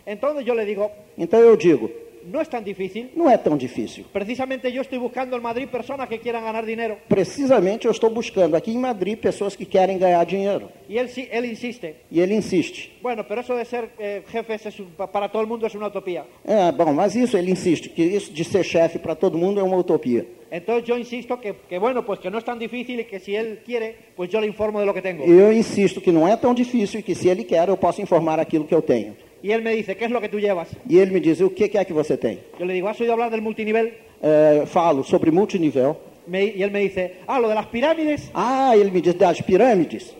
Entonces 0.05 0.45
yo 0.45 0.55
le 0.55 0.67
digo, 0.67 0.91
Então 1.17 1.41
eu 1.41 1.57
digo: 1.57 1.91
no 2.27 2.41
es 2.41 2.49
tan 2.49 2.63
difícil. 2.65 3.11
não 3.15 3.31
é 3.31 3.37
tão 3.39 3.57
difícil. 3.57 4.05
Precisamente 4.13 4.71
yo 4.73 4.83
estoy 4.83 4.99
buscando 4.99 5.37
en 5.37 5.43
Madrid 5.43 5.69
personas 5.69 6.09
que 6.09 6.19
quieran 6.19 6.43
ganar 6.45 6.65
dinero. 6.67 6.97
Precisamente 7.09 7.87
eu 7.87 7.93
estou 7.93 8.11
buscando 8.11 8.57
aqui 8.57 8.73
em 8.73 8.79
Madrid 8.79 9.17
pessoas 9.19 9.55
que 9.57 9.65
querem 9.65 9.99
ganhar 9.99 10.25
dinheiro. 10.27 10.71
Y 10.89 10.99
él, 10.99 11.09
sí- 11.09 11.29
él 11.31 11.45
insiste. 11.45 11.97
E 12.11 12.21
ele 12.21 12.35
insiste. 12.35 12.91
Bueno, 13.03 13.25
pero 13.27 13.41
eso 13.41 13.55
de 13.57 13.65
ser 13.65 13.91
eh, 13.99 14.23
jefes 14.31 14.67
es 14.67 14.79
un- 14.81 14.91
pa- 14.97 15.07
para 15.11 15.29
todo 15.29 15.43
el 15.43 15.49
mundo 15.49 15.67
es 15.67 15.75
una 15.75 15.87
utopía. 15.89 16.25
É, 16.45 16.73
bom, 16.73 16.93
mas 16.93 17.15
isso 17.17 17.37
ele 17.39 17.51
insiste, 17.51 17.89
que 17.91 18.03
isso 18.05 18.33
de 18.33 18.45
ser 18.45 18.65
chefe 18.65 18.99
para 18.99 19.15
todo 19.15 19.37
mundo 19.39 19.61
é 19.61 19.63
uma 19.63 19.77
utopia. 19.77 20.27
Entonces 20.51 20.85
yo 20.85 20.97
insisto 20.97 21.41
que, 21.41 21.55
que, 21.69 21.79
bueno, 21.79 22.05
pues 22.07 22.21
que 22.21 22.31
no 22.31 22.39
es 22.39 22.45
tan 22.45 22.59
difícil 22.59 23.01
y 23.01 23.05
que 23.05 23.19
si 23.19 23.35
él 23.35 23.61
quiere, 23.67 23.97
pues 24.15 24.31
yo 24.31 24.41
le 24.41 24.47
informo 24.47 24.79
de 24.79 24.87
lo 24.87 24.95
que 24.95 25.03
tengo. 25.03 25.25
E 25.25 25.31
eu 25.31 25.53
insisto 25.53 26.01
que 26.01 26.13
não 26.13 26.27
é 26.27 26.37
tão 26.37 26.55
difícil 26.55 27.01
e 27.01 27.03
que 27.03 27.15
se 27.15 27.29
ele 27.29 27.43
quer 27.45 27.69
eu 27.69 27.77
posso 27.77 28.01
informar 28.01 28.39
aquilo 28.39 28.65
que 28.65 28.75
eu 28.75 28.81
tenho. 28.81 29.17
Y 29.47 29.53
él 29.53 29.63
me 29.63 29.71
dice, 29.77 29.97
¿qué 29.97 30.07
es 30.07 30.11
lo 30.11 30.21
que 30.21 30.29
tú 30.29 30.41
llevas? 30.41 30.69
E 30.91 30.99
ele 30.99 31.13
me 31.13 31.21
diz: 31.21 31.41
o 31.41 31.51
que 31.55 31.69
que 31.69 31.79
é 31.79 31.85
que 31.85 31.93
você 31.93 32.17
tem? 32.17 32.39
Yo 32.59 32.65
le 32.67 32.75
digo, 32.75 32.89
¿has 32.89 33.01
oído 33.01 33.13
hablar 33.13 33.31
del 33.31 33.43
multinivel? 33.43 33.93
É, 34.21 34.65
falo 34.67 35.05
sobre 35.05 35.31
multinível. 35.31 35.95
Me- 36.27 36.47
y 36.47 36.63
él 36.65 36.73
me 36.73 36.81
dice, 36.81 37.19
ah, 37.29 37.39
lo 37.39 37.49
de 37.49 37.55
las 37.55 37.67
pirámides. 37.67 38.29
Ah, 38.35 38.73
ele 38.75 38.91
me 38.91 39.01
diz 39.01 39.17
das 39.17 39.41
pirâmides. 39.43 40.17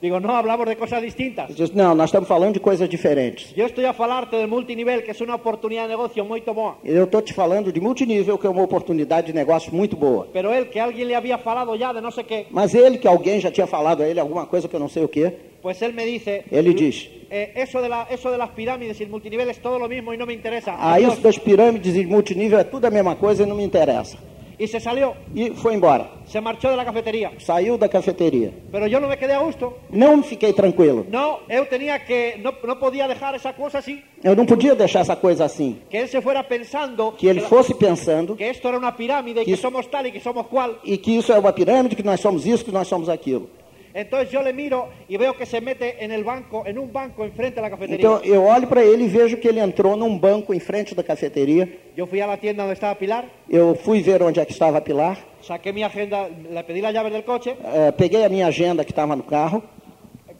Digo, 0.00 0.20
no, 0.20 0.36
hablamos 0.36 0.64
de 0.68 0.76
cosas 0.76 1.02
distintas. 1.02 1.50
Ele 1.50 1.56
diz, 1.58 1.74
não, 1.74 1.92
nós 1.92 2.10
estamos 2.10 2.28
falando 2.28 2.52
de 2.54 2.60
coisas 2.60 2.88
diferentes. 2.88 3.52
Yo 3.56 3.64
estoy 3.66 3.84
a 3.84 3.92
falarte 3.92 4.36
del 4.36 4.46
multinivel, 4.46 5.02
que 5.02 5.10
es 5.10 5.20
una 5.20 5.34
oportunidad 5.34 5.82
de 5.88 5.88
negocio 5.96 6.24
muy 6.24 6.40
boa. 6.42 6.76
Eu 6.84 7.02
estou 7.02 7.20
te 7.20 7.32
falando 7.34 7.72
de 7.72 7.80
multinível, 7.80 8.38
que 8.38 8.46
é 8.46 8.50
uma 8.50 8.62
oportunidade 8.62 9.26
de 9.26 9.32
negócio 9.32 9.74
muito 9.74 9.96
boa. 9.96 10.28
Pero 10.32 10.52
él, 10.52 10.68
que 10.70 10.78
alguien 10.78 11.08
le 11.08 11.16
había 11.16 11.38
falado 11.38 11.74
ya 11.74 11.92
de 11.92 12.00
no 12.00 12.12
sé 12.12 12.22
qué, 12.22 12.46
Mas 12.52 12.72
ele, 12.76 12.98
que 12.98 13.08
alguém 13.08 13.40
já 13.40 13.50
tinha 13.50 13.66
falado 13.66 14.04
a 14.04 14.06
ele 14.08 14.20
alguma 14.20 14.46
coisa 14.46 14.68
que 14.68 14.76
eu 14.76 14.78
não 14.80 14.88
sei 14.88 15.02
o 15.02 15.08
que, 15.08 15.32
pues 15.62 15.80
él 15.82 15.92
me 15.94 16.04
dice, 16.06 16.44
ele 16.50 16.72
diz: 16.74 17.08
eh, 17.30 17.52
eso, 17.56 17.80
de 17.82 17.88
la, 17.88 18.06
eso 18.10 18.30
de 18.30 18.38
las 18.38 18.50
pirámides 18.50 19.00
y 19.00 19.04
el 19.04 19.10
multinivel 19.10 19.48
es 19.50 19.60
todo 19.60 19.78
lo 19.78 19.88
mismo 19.88 20.12
y 20.14 20.16
no 20.16 20.26
me 20.26 20.32
interesa. 20.32 20.76
Ah, 20.78 20.98
isso 21.00 21.20
das 21.20 21.38
pirâmides 21.38 21.94
e 21.96 22.06
multinível 22.06 22.58
é 22.58 22.64
tudo 22.64 22.86
a 22.86 22.90
mesma 22.90 23.16
coisa 23.16 23.42
e 23.42 23.46
não 23.46 23.56
me 23.56 23.64
interessa. 23.64 24.16
Y 24.60 24.66
se 24.66 24.80
salió, 24.80 25.14
E 25.36 25.52
foi 25.52 25.72
embora. 25.74 26.10
se 26.26 26.40
marchó 26.40 26.68
de 26.68 26.74
la 26.74 26.84
cafetería. 26.84 27.30
Saiu 27.38 27.78
da 27.78 27.88
cafeteria. 27.88 28.50
Pero 28.72 28.88
yo 28.88 28.98
no 28.98 29.06
me 29.06 29.16
quedé 29.16 29.32
a 29.34 29.38
gusto. 29.38 29.72
Não 29.88 30.20
fiquei 30.20 30.52
tranquilo. 30.52 31.06
No, 31.08 31.38
yo 31.48 31.64
tenía 31.68 32.04
que, 32.04 32.34
no, 32.42 32.52
no 32.66 32.76
podía 32.76 33.06
dejar 33.06 33.36
esa 33.36 33.52
cosa 33.52 33.78
así, 33.78 34.02
Eu 34.20 34.34
não 34.34 34.44
podia 34.44 34.74
deixar 34.74 35.02
essa 35.02 35.14
coisa 35.14 35.44
assim. 35.44 35.78
que 35.88 35.96
él 35.96 36.08
se 36.08 36.20
fuera 36.20 36.42
pensando 36.42 37.12
Que 37.16 37.28
ele 37.28 37.40
fosse 37.42 37.72
pensando 37.72 38.34
que 38.34 38.42
esto 38.48 38.66
era 38.66 38.76
una 38.78 38.96
pirámide 38.96 39.42
y 39.42 39.44
que 39.44 39.52
Isso. 39.52 39.62
somos 39.62 39.88
tal 39.88 40.06
y 40.08 40.10
que 40.10 40.18
somos 40.18 40.48
cual. 40.48 40.80
e 40.82 40.98
que 40.98 41.12
isso 41.16 41.32
é 41.32 41.38
uma 41.38 41.52
pirâmide, 41.52 41.94
que 41.94 42.02
nós 42.02 42.18
somos 42.18 42.44
isso, 42.44 42.64
que 42.64 42.72
nós 42.72 42.88
somos 42.88 43.08
aquilo. 43.08 43.48
Entonces 43.94 44.30
yo 44.30 44.42
le 44.42 44.52
miro 44.52 44.88
y 45.08 45.16
veo 45.16 45.34
que 45.34 45.46
se 45.46 45.60
mete 45.60 46.04
en 46.04 46.10
el 46.12 46.22
banco, 46.24 46.64
en 46.66 46.78
un 46.78 46.92
banco 46.92 47.24
enfrente 47.24 47.56
de 47.56 47.62
la 47.62 47.70
cafetería. 47.70 47.98
Então 48.06 48.20
eu 48.24 48.44
olho 48.44 48.66
para 48.68 48.82
ele 48.84 49.04
e 49.04 49.08
vejo 49.08 49.36
que 49.38 49.48
ele 49.48 49.60
entrou 49.60 49.96
num 49.96 50.18
banco 50.18 50.52
em 50.54 50.60
frente 50.60 50.94
da 50.94 51.02
cafeteria. 51.02 51.68
Yo 51.96 52.06
fui 52.06 52.20
a 52.20 52.26
la 52.26 52.36
tienda 52.36 52.62
donde 52.62 52.74
estaba 52.74 52.94
Pilar, 52.94 53.24
Eu 53.48 53.74
fui 53.74 54.00
ver 54.02 54.22
onde 54.22 54.40
é 54.40 54.44
que 54.44 54.52
estava 54.52 54.80
Pilar. 54.80 55.16
saqué 55.42 55.72
mi 55.72 55.82
agenda, 55.82 56.28
le 56.28 56.62
pedí 56.64 56.80
las 56.80 56.92
llaves 56.92 57.12
del 57.12 57.24
coche, 57.24 57.56
eh, 57.64 57.92
peguei 57.96 58.24
a 58.24 58.28
minha 58.28 58.46
agenda 58.48 58.84
que 58.84 58.90
estava 58.92 59.14
no 59.16 59.22
carro, 59.24 59.62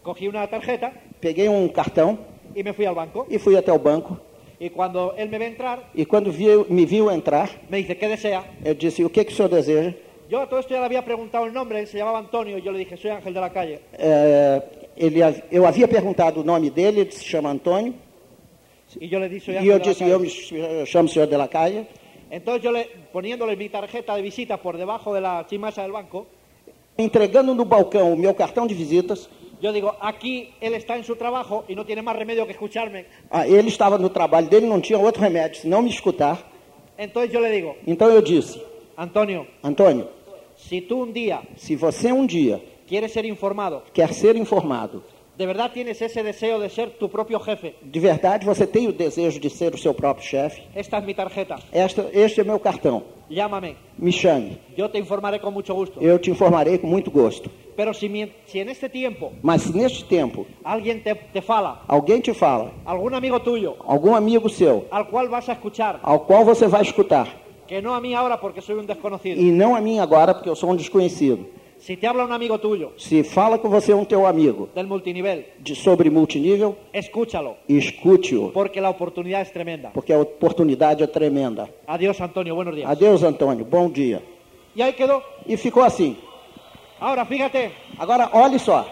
cogí 0.02 0.28
una 0.28 0.46
tarjeta 0.46 0.92
peguei 1.20 1.48
um 1.48 1.68
cartão 1.68 2.18
y 2.54 2.62
me 2.62 2.72
fui 2.72 2.84
al 2.86 2.94
banco. 2.94 3.26
e 3.30 3.38
fui 3.38 3.56
até 3.56 3.72
o 3.72 3.78
banco. 3.78 4.18
Y 4.60 4.70
cuando 4.70 5.14
él 5.16 5.28
me 5.30 5.38
ve 5.38 5.46
entrar, 5.46 5.88
E 5.94 6.04
quando 6.04 6.32
viu- 6.32 6.66
me 6.68 6.84
viu 6.84 7.10
entrar, 7.12 7.48
me 7.70 7.78
dice, 7.78 7.96
¿qué 7.96 8.08
desea? 8.08 8.42
eu 8.64 8.74
disse: 8.74 9.04
O 9.04 9.08
que, 9.10 9.24
que 9.24 9.32
o 9.32 9.36
senhor 9.36 9.48
deseja? 9.50 9.94
Yo 10.28 10.40
a 10.40 10.46
todo 10.48 10.60
esto 10.60 10.74
ya 10.74 10.80
le 10.80 10.86
había 10.86 11.04
preguntado 11.04 11.46
el 11.46 11.52
nombre, 11.54 11.80
él 11.80 11.86
se 11.86 11.96
llamaba 11.98 12.18
Antonio, 12.18 12.58
y 12.58 12.62
yo 12.62 12.70
le 12.70 12.78
dije, 12.80 12.96
soy 12.98 13.10
Ángel 13.10 13.32
de 13.32 13.40
la 13.40 13.50
calle. 13.50 13.80
Eh, 13.98 14.60
ele, 14.96 15.42
eu 15.50 15.64
havia 15.66 15.88
perguntado 15.88 16.40
o 16.40 16.44
nome 16.44 16.70
dele, 16.70 17.00
ele 17.02 17.10
se 17.10 17.24
chama 17.24 17.48
Antônio. 17.50 17.94
Y 19.00 19.08
yo 19.08 19.18
le 19.20 19.28
dije, 19.28 19.46
soy 19.46 19.54
E 19.54 19.58
Ángel 19.58 19.70
eu 19.72 19.78
de 19.78 19.84
la 19.84 19.90
disse, 19.92 20.04
eu 20.10 20.18
me 20.20 20.28
ch- 20.28 20.86
chamo 20.86 21.08
senhor 21.08 21.28
de 21.28 21.36
la 21.38 21.48
Calle. 21.48 21.86
Entonces 22.30 22.62
yo 22.62 22.70
le, 22.72 22.84
poniéndole 23.10 23.56
mi 23.56 23.70
tarjeta 23.70 24.14
de 24.16 24.20
visita 24.22 24.58
por 24.58 24.76
debajo 24.76 25.14
de 25.14 25.20
la 25.22 25.46
chimasa 25.48 25.82
del 25.82 25.92
banco, 25.92 26.26
Entregando 26.98 27.54
no 27.54 27.64
balcão 27.64 28.12
o 28.12 28.16
meu 28.16 28.34
cartão 28.34 28.66
de 28.66 28.74
visitas, 28.74 29.30
yo 29.62 29.72
digo, 29.72 29.94
aquí 30.00 30.52
él 30.60 30.74
está 30.74 30.96
en 30.96 31.04
su 31.04 31.14
trabajo 31.16 31.64
y 31.68 31.74
no 31.76 31.86
tiene 31.86 32.02
más 32.02 32.16
remedio 32.16 32.44
que 32.44 32.52
escucharme. 32.52 33.06
ah, 33.30 33.46
ele 33.46 33.68
estava 33.68 33.96
no 33.98 34.10
trabalho 34.10 34.48
dele, 34.48 34.66
não 34.66 34.80
tinha 34.80 34.98
outro 34.98 35.22
remédio 35.22 35.60
senão 35.60 35.80
me 35.80 35.88
escutar. 35.90 36.38
Entonces 36.98 37.32
yo 37.32 37.40
le 37.40 37.50
digo, 37.52 37.76
Então 37.86 38.10
eu 38.10 38.20
disse, 38.20 38.60
Antonio, 38.96 39.46
Antônio, 39.62 40.08
si 40.68 40.80
tú 40.80 41.02
un 41.02 41.12
día 41.12 41.40
se 41.56 41.76
você 41.76 42.12
um 42.12 42.26
dia 42.26 42.60
quieres 42.86 43.12
ser 43.12 43.24
informado, 43.24 43.82
quer 43.92 44.12
ser 44.12 44.36
informado, 44.36 45.02
de 45.36 45.46
verdad 45.46 45.70
tienes 45.72 46.00
ese 46.02 46.22
deseo 46.22 46.58
de 46.58 46.68
ser 46.68 46.90
tu 46.98 47.08
propio 47.08 47.38
jefe, 47.40 47.74
de 47.82 48.00
verdade 48.00 48.44
você 48.44 48.66
tem 48.66 48.88
o 48.88 48.92
desejo 48.92 49.38
de 49.40 49.48
ser 49.50 49.74
o 49.74 49.78
seu 49.78 49.94
próprio 49.94 50.24
chefe, 50.26 50.62
esta 50.74 50.98
es 50.98 51.04
mi 51.04 51.14
tarjeta, 51.14 51.58
esta, 51.72 52.08
este 52.12 52.40
é 52.40 52.44
meu 52.44 52.58
cartão. 52.58 53.02
llámame, 53.30 53.76
Me 53.98 54.10
chame, 54.10 54.58
yo 54.76 54.88
te 54.88 54.98
informaré 54.98 55.38
con 55.38 55.52
mucho 55.52 55.74
gusto. 55.74 56.00
eu 56.00 56.18
te 56.18 56.30
informarei 56.30 56.78
com 56.78 56.86
muito 56.86 57.10
gosto. 57.10 57.50
Pero 57.76 57.94
si, 57.94 58.08
si 58.46 58.58
en 58.58 58.70
este 58.70 58.88
tiempo 58.88 59.32
Mas 59.40 59.62
se 59.62 59.72
neste 59.72 60.02
tempo 60.04 60.46
alguien 60.64 61.00
te, 61.00 61.14
te 61.14 61.40
fala, 61.40 61.82
alguém 61.86 62.20
te 62.20 62.34
fala, 62.34 62.72
algún 62.84 63.14
amigo 63.14 63.38
tuyo, 63.40 63.76
algum 63.86 64.16
amigo 64.16 64.48
seu, 64.48 64.86
al 64.90 65.08
cual 65.08 65.28
vas 65.28 65.48
a 65.48 65.52
escuchar, 65.52 66.00
ao 66.02 66.20
qual 66.26 66.44
você 66.44 66.66
vai 66.66 66.82
escutar, 66.82 67.28
que 67.68 67.80
no 67.82 67.94
a 67.94 68.00
mí 68.00 68.14
ahora 68.14 68.40
porque 68.40 68.60
soy 68.60 68.76
un 68.76 68.86
desconocido, 68.86 69.38
e 69.40 69.52
não 69.52 69.76
a 69.76 69.80
mim 69.80 69.98
agora 70.00 70.34
porque 70.34 70.48
eu 70.48 70.56
sou 70.56 70.70
um 70.70 70.76
desconhecido. 70.76 71.46
si 71.78 71.96
te 71.96 72.06
habla 72.08 72.24
un 72.24 72.32
amigo 72.32 72.58
tuyo 72.58 72.92
Se 72.96 73.22
fala 73.22 73.56
com 73.58 73.68
você 73.68 73.94
um 73.94 74.04
teu 74.04 74.26
amigo 74.26 74.68
del 74.74 74.86
multinivel, 74.88 75.44
de, 75.60 75.76
sobre 75.76 76.10
multinível, 76.10 76.74
escúchalo, 76.92 77.56
escute-o, 77.68 78.50
porque 78.50 78.80
la 78.80 78.90
oportunidad 78.90 79.42
es 79.42 79.52
tremenda. 79.52 79.90
porque 79.94 80.12
a 80.12 80.18
oportunidade 80.18 81.04
é 81.04 81.06
tremenda. 81.06 81.68
Adiós, 81.86 82.20
Antonio, 82.20 82.54
buenos 82.56 82.74
días. 82.74 82.88
Adeus, 82.90 83.22
Antônio, 83.22 83.64
bom 83.64 83.88
dia. 83.90 84.20
Y 84.74 84.82
ahí 84.82 84.92
quedó. 84.94 85.22
E 85.46 85.56
ficou 85.56 85.82
assim. 85.84 86.16
Ahora, 87.00 87.24
fíjate, 87.24 87.70
Agora, 87.96 88.28
olhe 88.32 88.58
só, 88.58 88.84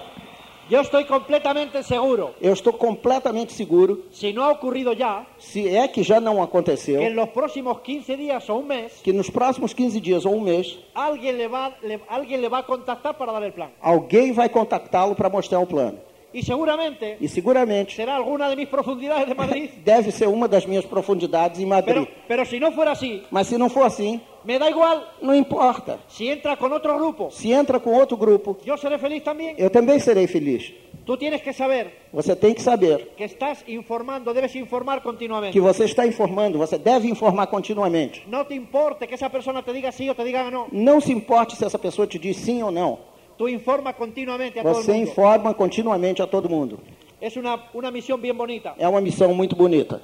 yo 0.69 0.81
estoy 0.81 1.05
completamente 1.05 1.83
seguro, 1.83 2.35
eu 2.41 2.53
estou 2.53 2.73
completamente 2.73 3.53
seguro, 3.53 4.03
si 4.11 4.33
no 4.33 4.43
ha 4.43 4.51
ocurrido 4.51 4.93
ya, 4.93 5.25
se 5.39 5.69
é 5.69 5.87
que 5.89 6.03
já 6.03 6.21
não 6.21 6.43
aconteceu, 6.43 7.01
que 7.01 7.07
en 7.07 7.15
los 7.15 7.29
próximos 7.31 7.81
15 7.83 8.17
días 8.17 8.49
o 8.49 8.57
un 8.57 8.67
mes, 8.67 8.93
que 9.03 9.13
nos 9.13 9.31
próximos 9.31 9.73
15 9.73 10.01
dias 10.01 10.25
ou 10.27 10.35
um 10.35 10.41
mês, 10.41 10.79
alguien 10.95 11.37
le 11.39 11.47
va, 11.49 11.73
le- 11.83 12.01
alguien 12.09 12.41
le 12.41 12.49
va 12.49 12.59
a 12.59 12.63
contactar 12.67 13.15
para 13.17 13.33
dar 13.33 13.43
el 13.45 13.53
plan. 13.53 13.71
alguém 13.81 14.33
vai 14.33 14.49
contactá-lo 14.49 15.15
para 15.15 15.29
mostrar 15.29 15.61
o 15.61 15.67
plano. 15.67 15.99
Y 16.37 16.43
seguramente 16.43 17.17
E 17.19 17.29
seguramente 17.29 17.95
será 17.97 18.15
alguna 18.17 18.51
de 18.51 18.57
mis 18.57 18.69
profundidades 18.69 19.27
de 19.27 19.35
Madrid. 19.35 19.71
deve 19.85 20.13
ser 20.13 20.29
uma 20.29 20.47
das 20.47 20.67
minhas 20.67 20.85
profundidades 20.85 21.59
em 21.59 21.65
Madrid. 21.67 21.95
Pero, 21.95 22.09
pero 22.29 22.45
si 22.45 22.61
no 22.61 22.73
fuera 22.73 22.93
así, 22.93 23.23
Mas 23.31 23.47
se 23.47 23.57
não 23.57 23.71
for 23.71 23.87
assim, 23.87 24.21
me 24.45 24.59
da 24.59 24.69
igual. 24.69 25.03
não 25.23 25.35
importa. 25.35 25.99
Si 26.09 26.29
entra 26.29 26.55
con 26.59 26.73
otro 26.73 26.95
grupo, 26.99 27.31
Se 27.31 27.51
entra 27.53 27.81
com 27.81 27.95
outro 27.95 28.19
grupo, 28.19 28.59
yo 28.67 28.77
seré 28.77 28.99
feliz 28.99 29.23
también. 29.25 29.55
eu 29.57 29.71
também 29.71 29.99
serei 29.99 30.27
feliz. 30.27 30.75
Tú 31.07 31.17
tienes 31.17 31.41
que 31.41 31.53
saber 31.55 32.09
Você 32.13 32.37
tem 32.37 32.53
que 32.53 32.61
saber 32.61 33.15
que 33.17 33.25
estás 33.25 33.65
informando, 33.67 34.35
debes 34.35 34.55
informar 34.57 34.99
que 35.01 35.05
continuamente. 35.07 35.59
você 35.59 35.85
está 35.85 36.07
informando, 36.07 36.59
você 36.59 36.77
deve 36.77 37.09
informar 37.09 37.47
continuamente. 37.47 38.25
No 38.29 38.45
te 38.45 38.55
importe 38.55 39.07
que 39.07 39.15
esa 39.15 39.31
persona 39.31 39.63
te 39.63 39.73
diga 39.73 39.91
sí 39.91 40.11
o 40.11 40.15
te 40.15 40.23
diga 40.25 40.51
no. 40.51 40.67
Não 40.71 41.01
se 41.01 41.13
importe 41.13 41.57
se 41.57 41.65
essa 41.65 41.79
pessoa 41.79 42.07
te 42.07 42.19
diz 42.19 42.37
sim 42.37 42.63
ou 42.63 42.71
não. 42.71 42.99
Tú 43.37 43.49
informa 43.49 43.93
continuamente 43.93 44.59
a 44.59 44.63
todo 44.63 44.75
Você 44.75 44.93
mundo. 44.93 45.03
informa 45.11 45.55
continuamente 45.55 46.23
a 46.23 46.27
todo 46.27 46.49
mundo. 46.49 46.79
Es 47.21 47.37
una, 47.37 47.69
una 47.75 47.91
misión 47.91 48.21
bien 48.21 48.37
bonita. 48.37 48.75
É 48.79 48.87
uma 48.89 49.01
missão 49.01 49.35
muito 49.35 49.55
bonita. 49.57 50.01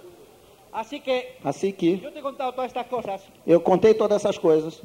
Así 0.72 1.00
que 1.00 1.36
Assim 1.44 1.72
que 1.72 1.98
yo 1.98 2.10
te 2.10 2.20
contado 2.22 2.52
todas 2.52 2.68
estas 2.70 2.86
cosas 2.86 3.20
eu 3.46 3.60
contei 3.60 3.92
todas 3.94 4.16
essas 4.24 4.38
coisas 4.38 4.82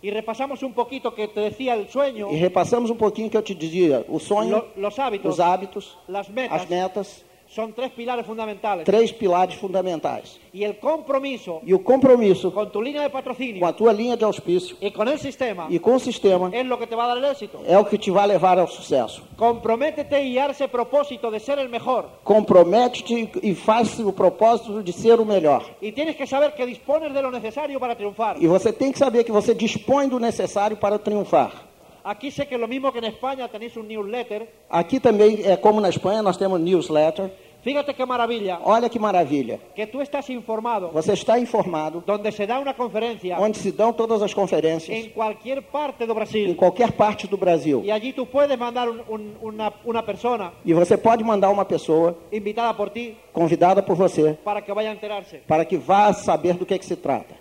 y 0.00 0.10
repasamos 0.10 0.62
un 0.62 0.72
poquito 0.72 1.12
que 1.14 1.26
te 1.28 1.40
decía 1.40 1.74
el 1.74 1.88
sueño, 1.88 2.28
e 2.30 2.36
repassamos 2.38 2.90
um 2.90 2.94
pouquinho 2.96 3.28
que 3.30 3.36
eu 3.36 3.42
te 3.42 3.54
dizia. 3.54 4.04
O 4.08 4.18
sonho, 4.20 4.64
lo- 4.76 4.88
hábitos, 4.98 5.32
os 5.34 5.40
hábitos, 5.40 5.98
metas, 6.28 6.60
as 6.62 6.68
metas, 6.68 7.24
son 7.54 7.72
tres 7.72 7.92
pilares 7.92 8.26
fundamentales. 8.26 8.84
três 8.84 9.12
pilares 9.12 9.54
fundamentais. 9.54 10.40
Y 10.52 10.64
el 10.64 10.78
compromiso 10.78 11.60
E 11.64 11.72
o 11.72 11.78
compromisso 11.82 12.52
con 12.52 12.70
tu 12.70 12.82
línea 12.82 13.02
de 13.02 13.10
com 13.10 13.66
a 13.66 13.72
tua 13.72 13.92
linha 13.92 14.16
de 14.16 14.24
auspício 14.24 14.76
y 14.80 14.90
con 14.90 15.06
el 15.08 15.18
sistema 15.18 15.68
e 15.70 15.78
com 15.78 15.94
o 15.94 15.98
sistema 16.00 16.50
es 16.52 16.66
lo 16.66 16.78
que 16.78 16.86
te 16.86 16.96
va 16.96 17.04
a 17.04 17.08
dar 17.08 17.18
el 17.18 17.24
éxito. 17.24 17.60
é 17.66 17.78
o 17.78 17.84
que 17.84 17.96
te 17.96 18.10
vai 18.10 18.26
levar 18.26 18.58
ao 18.58 18.66
sucesso. 18.66 19.22
Comprométete 19.36 20.20
y 20.20 20.34
dar 20.34 20.50
ese 20.50 20.66
propósito 20.66 21.30
de 21.30 21.38
ser 21.38 21.58
el 21.58 21.68
mejor. 21.68 22.06
Compromete-te 22.24 23.30
e 23.42 23.54
faz 23.54 23.98
o 24.00 24.12
propósito 24.12 24.82
de 24.82 24.92
ser 24.92 25.20
o 25.20 25.24
melhor. 25.24 25.62
Y 25.80 25.92
tienes 25.92 26.16
que 26.16 26.26
saber 26.26 26.54
que 26.54 26.66
dispones 26.66 27.12
de 27.12 27.22
lo 27.22 27.30
necesario 27.30 27.78
para 27.78 27.94
triunfar. 27.94 28.36
E 28.40 28.46
você 28.48 28.72
tem 28.72 28.90
que 28.90 28.98
saber 28.98 29.24
que 29.24 29.32
você 29.32 29.54
dispõe 29.54 30.08
do 30.08 30.18
necessário 30.18 30.76
para 30.76 30.98
triunfar. 30.98 31.73
Aquí 32.04 32.30
sé 32.30 32.46
que 32.46 32.58
lo 32.58 32.68
mismo 32.68 32.92
que 32.92 32.98
en 32.98 33.06
España 33.06 33.48
tenéis 33.48 33.76
un 33.78 33.88
newsletter. 33.88 34.46
Aqui 34.68 35.00
também, 35.00 35.40
é 35.44 35.56
como 35.56 35.80
na 35.80 35.88
Espanha, 35.88 36.20
nós 36.22 36.36
temos 36.36 36.60
newsletter. 36.60 37.30
Fíjate 37.64 37.94
qué 37.94 38.04
maravilla 38.04 38.60
Olha 38.62 38.90
que 38.90 38.98
maravilha. 38.98 39.58
que 39.74 39.86
tú 39.86 40.02
estás 40.02 40.28
informado 40.28 40.90
Você 40.92 41.14
está 41.14 41.38
informado 41.38 42.04
donde 42.06 42.30
se 42.30 42.46
da 42.46 42.58
una 42.60 42.74
conferencia 42.74 43.38
onde 43.40 43.56
se 43.56 43.72
dão 43.72 43.90
todas 43.90 44.20
as 44.20 44.34
conferências 44.34 44.94
en 44.94 45.08
cualquier 45.12 45.62
parte 45.62 46.04
do 46.04 46.12
em 46.12 46.14
Brasil. 46.14 46.56
qualquer 46.56 46.92
parte 46.92 47.26
do 47.26 47.38
Brasil. 47.38 47.80
Y 47.82 47.90
allí 47.90 48.12
tú 48.12 48.26
puedes 48.26 48.58
mandar 48.58 48.90
un- 48.90 49.00
un- 49.08 49.34
una, 49.40 49.72
una 49.86 50.02
persona 50.04 50.52
E 50.62 50.74
você 50.74 50.98
pode 50.98 51.24
mandar 51.24 51.48
uma 51.50 51.64
pessoa 51.64 52.14
invitada 52.30 52.74
por 52.76 52.90
ti 52.90 53.16
convidada 53.32 53.82
por 53.82 53.96
você 53.96 54.36
para 54.44 54.60
que 54.60 54.70
a 54.70 54.92
enterarse. 54.92 55.40
para 55.48 55.64
que 55.64 55.78
vá 55.78 56.12
saber 56.12 56.58
do 56.58 56.66
que, 56.66 56.78
que 56.78 56.84
se 56.84 56.96
trata. 56.96 57.34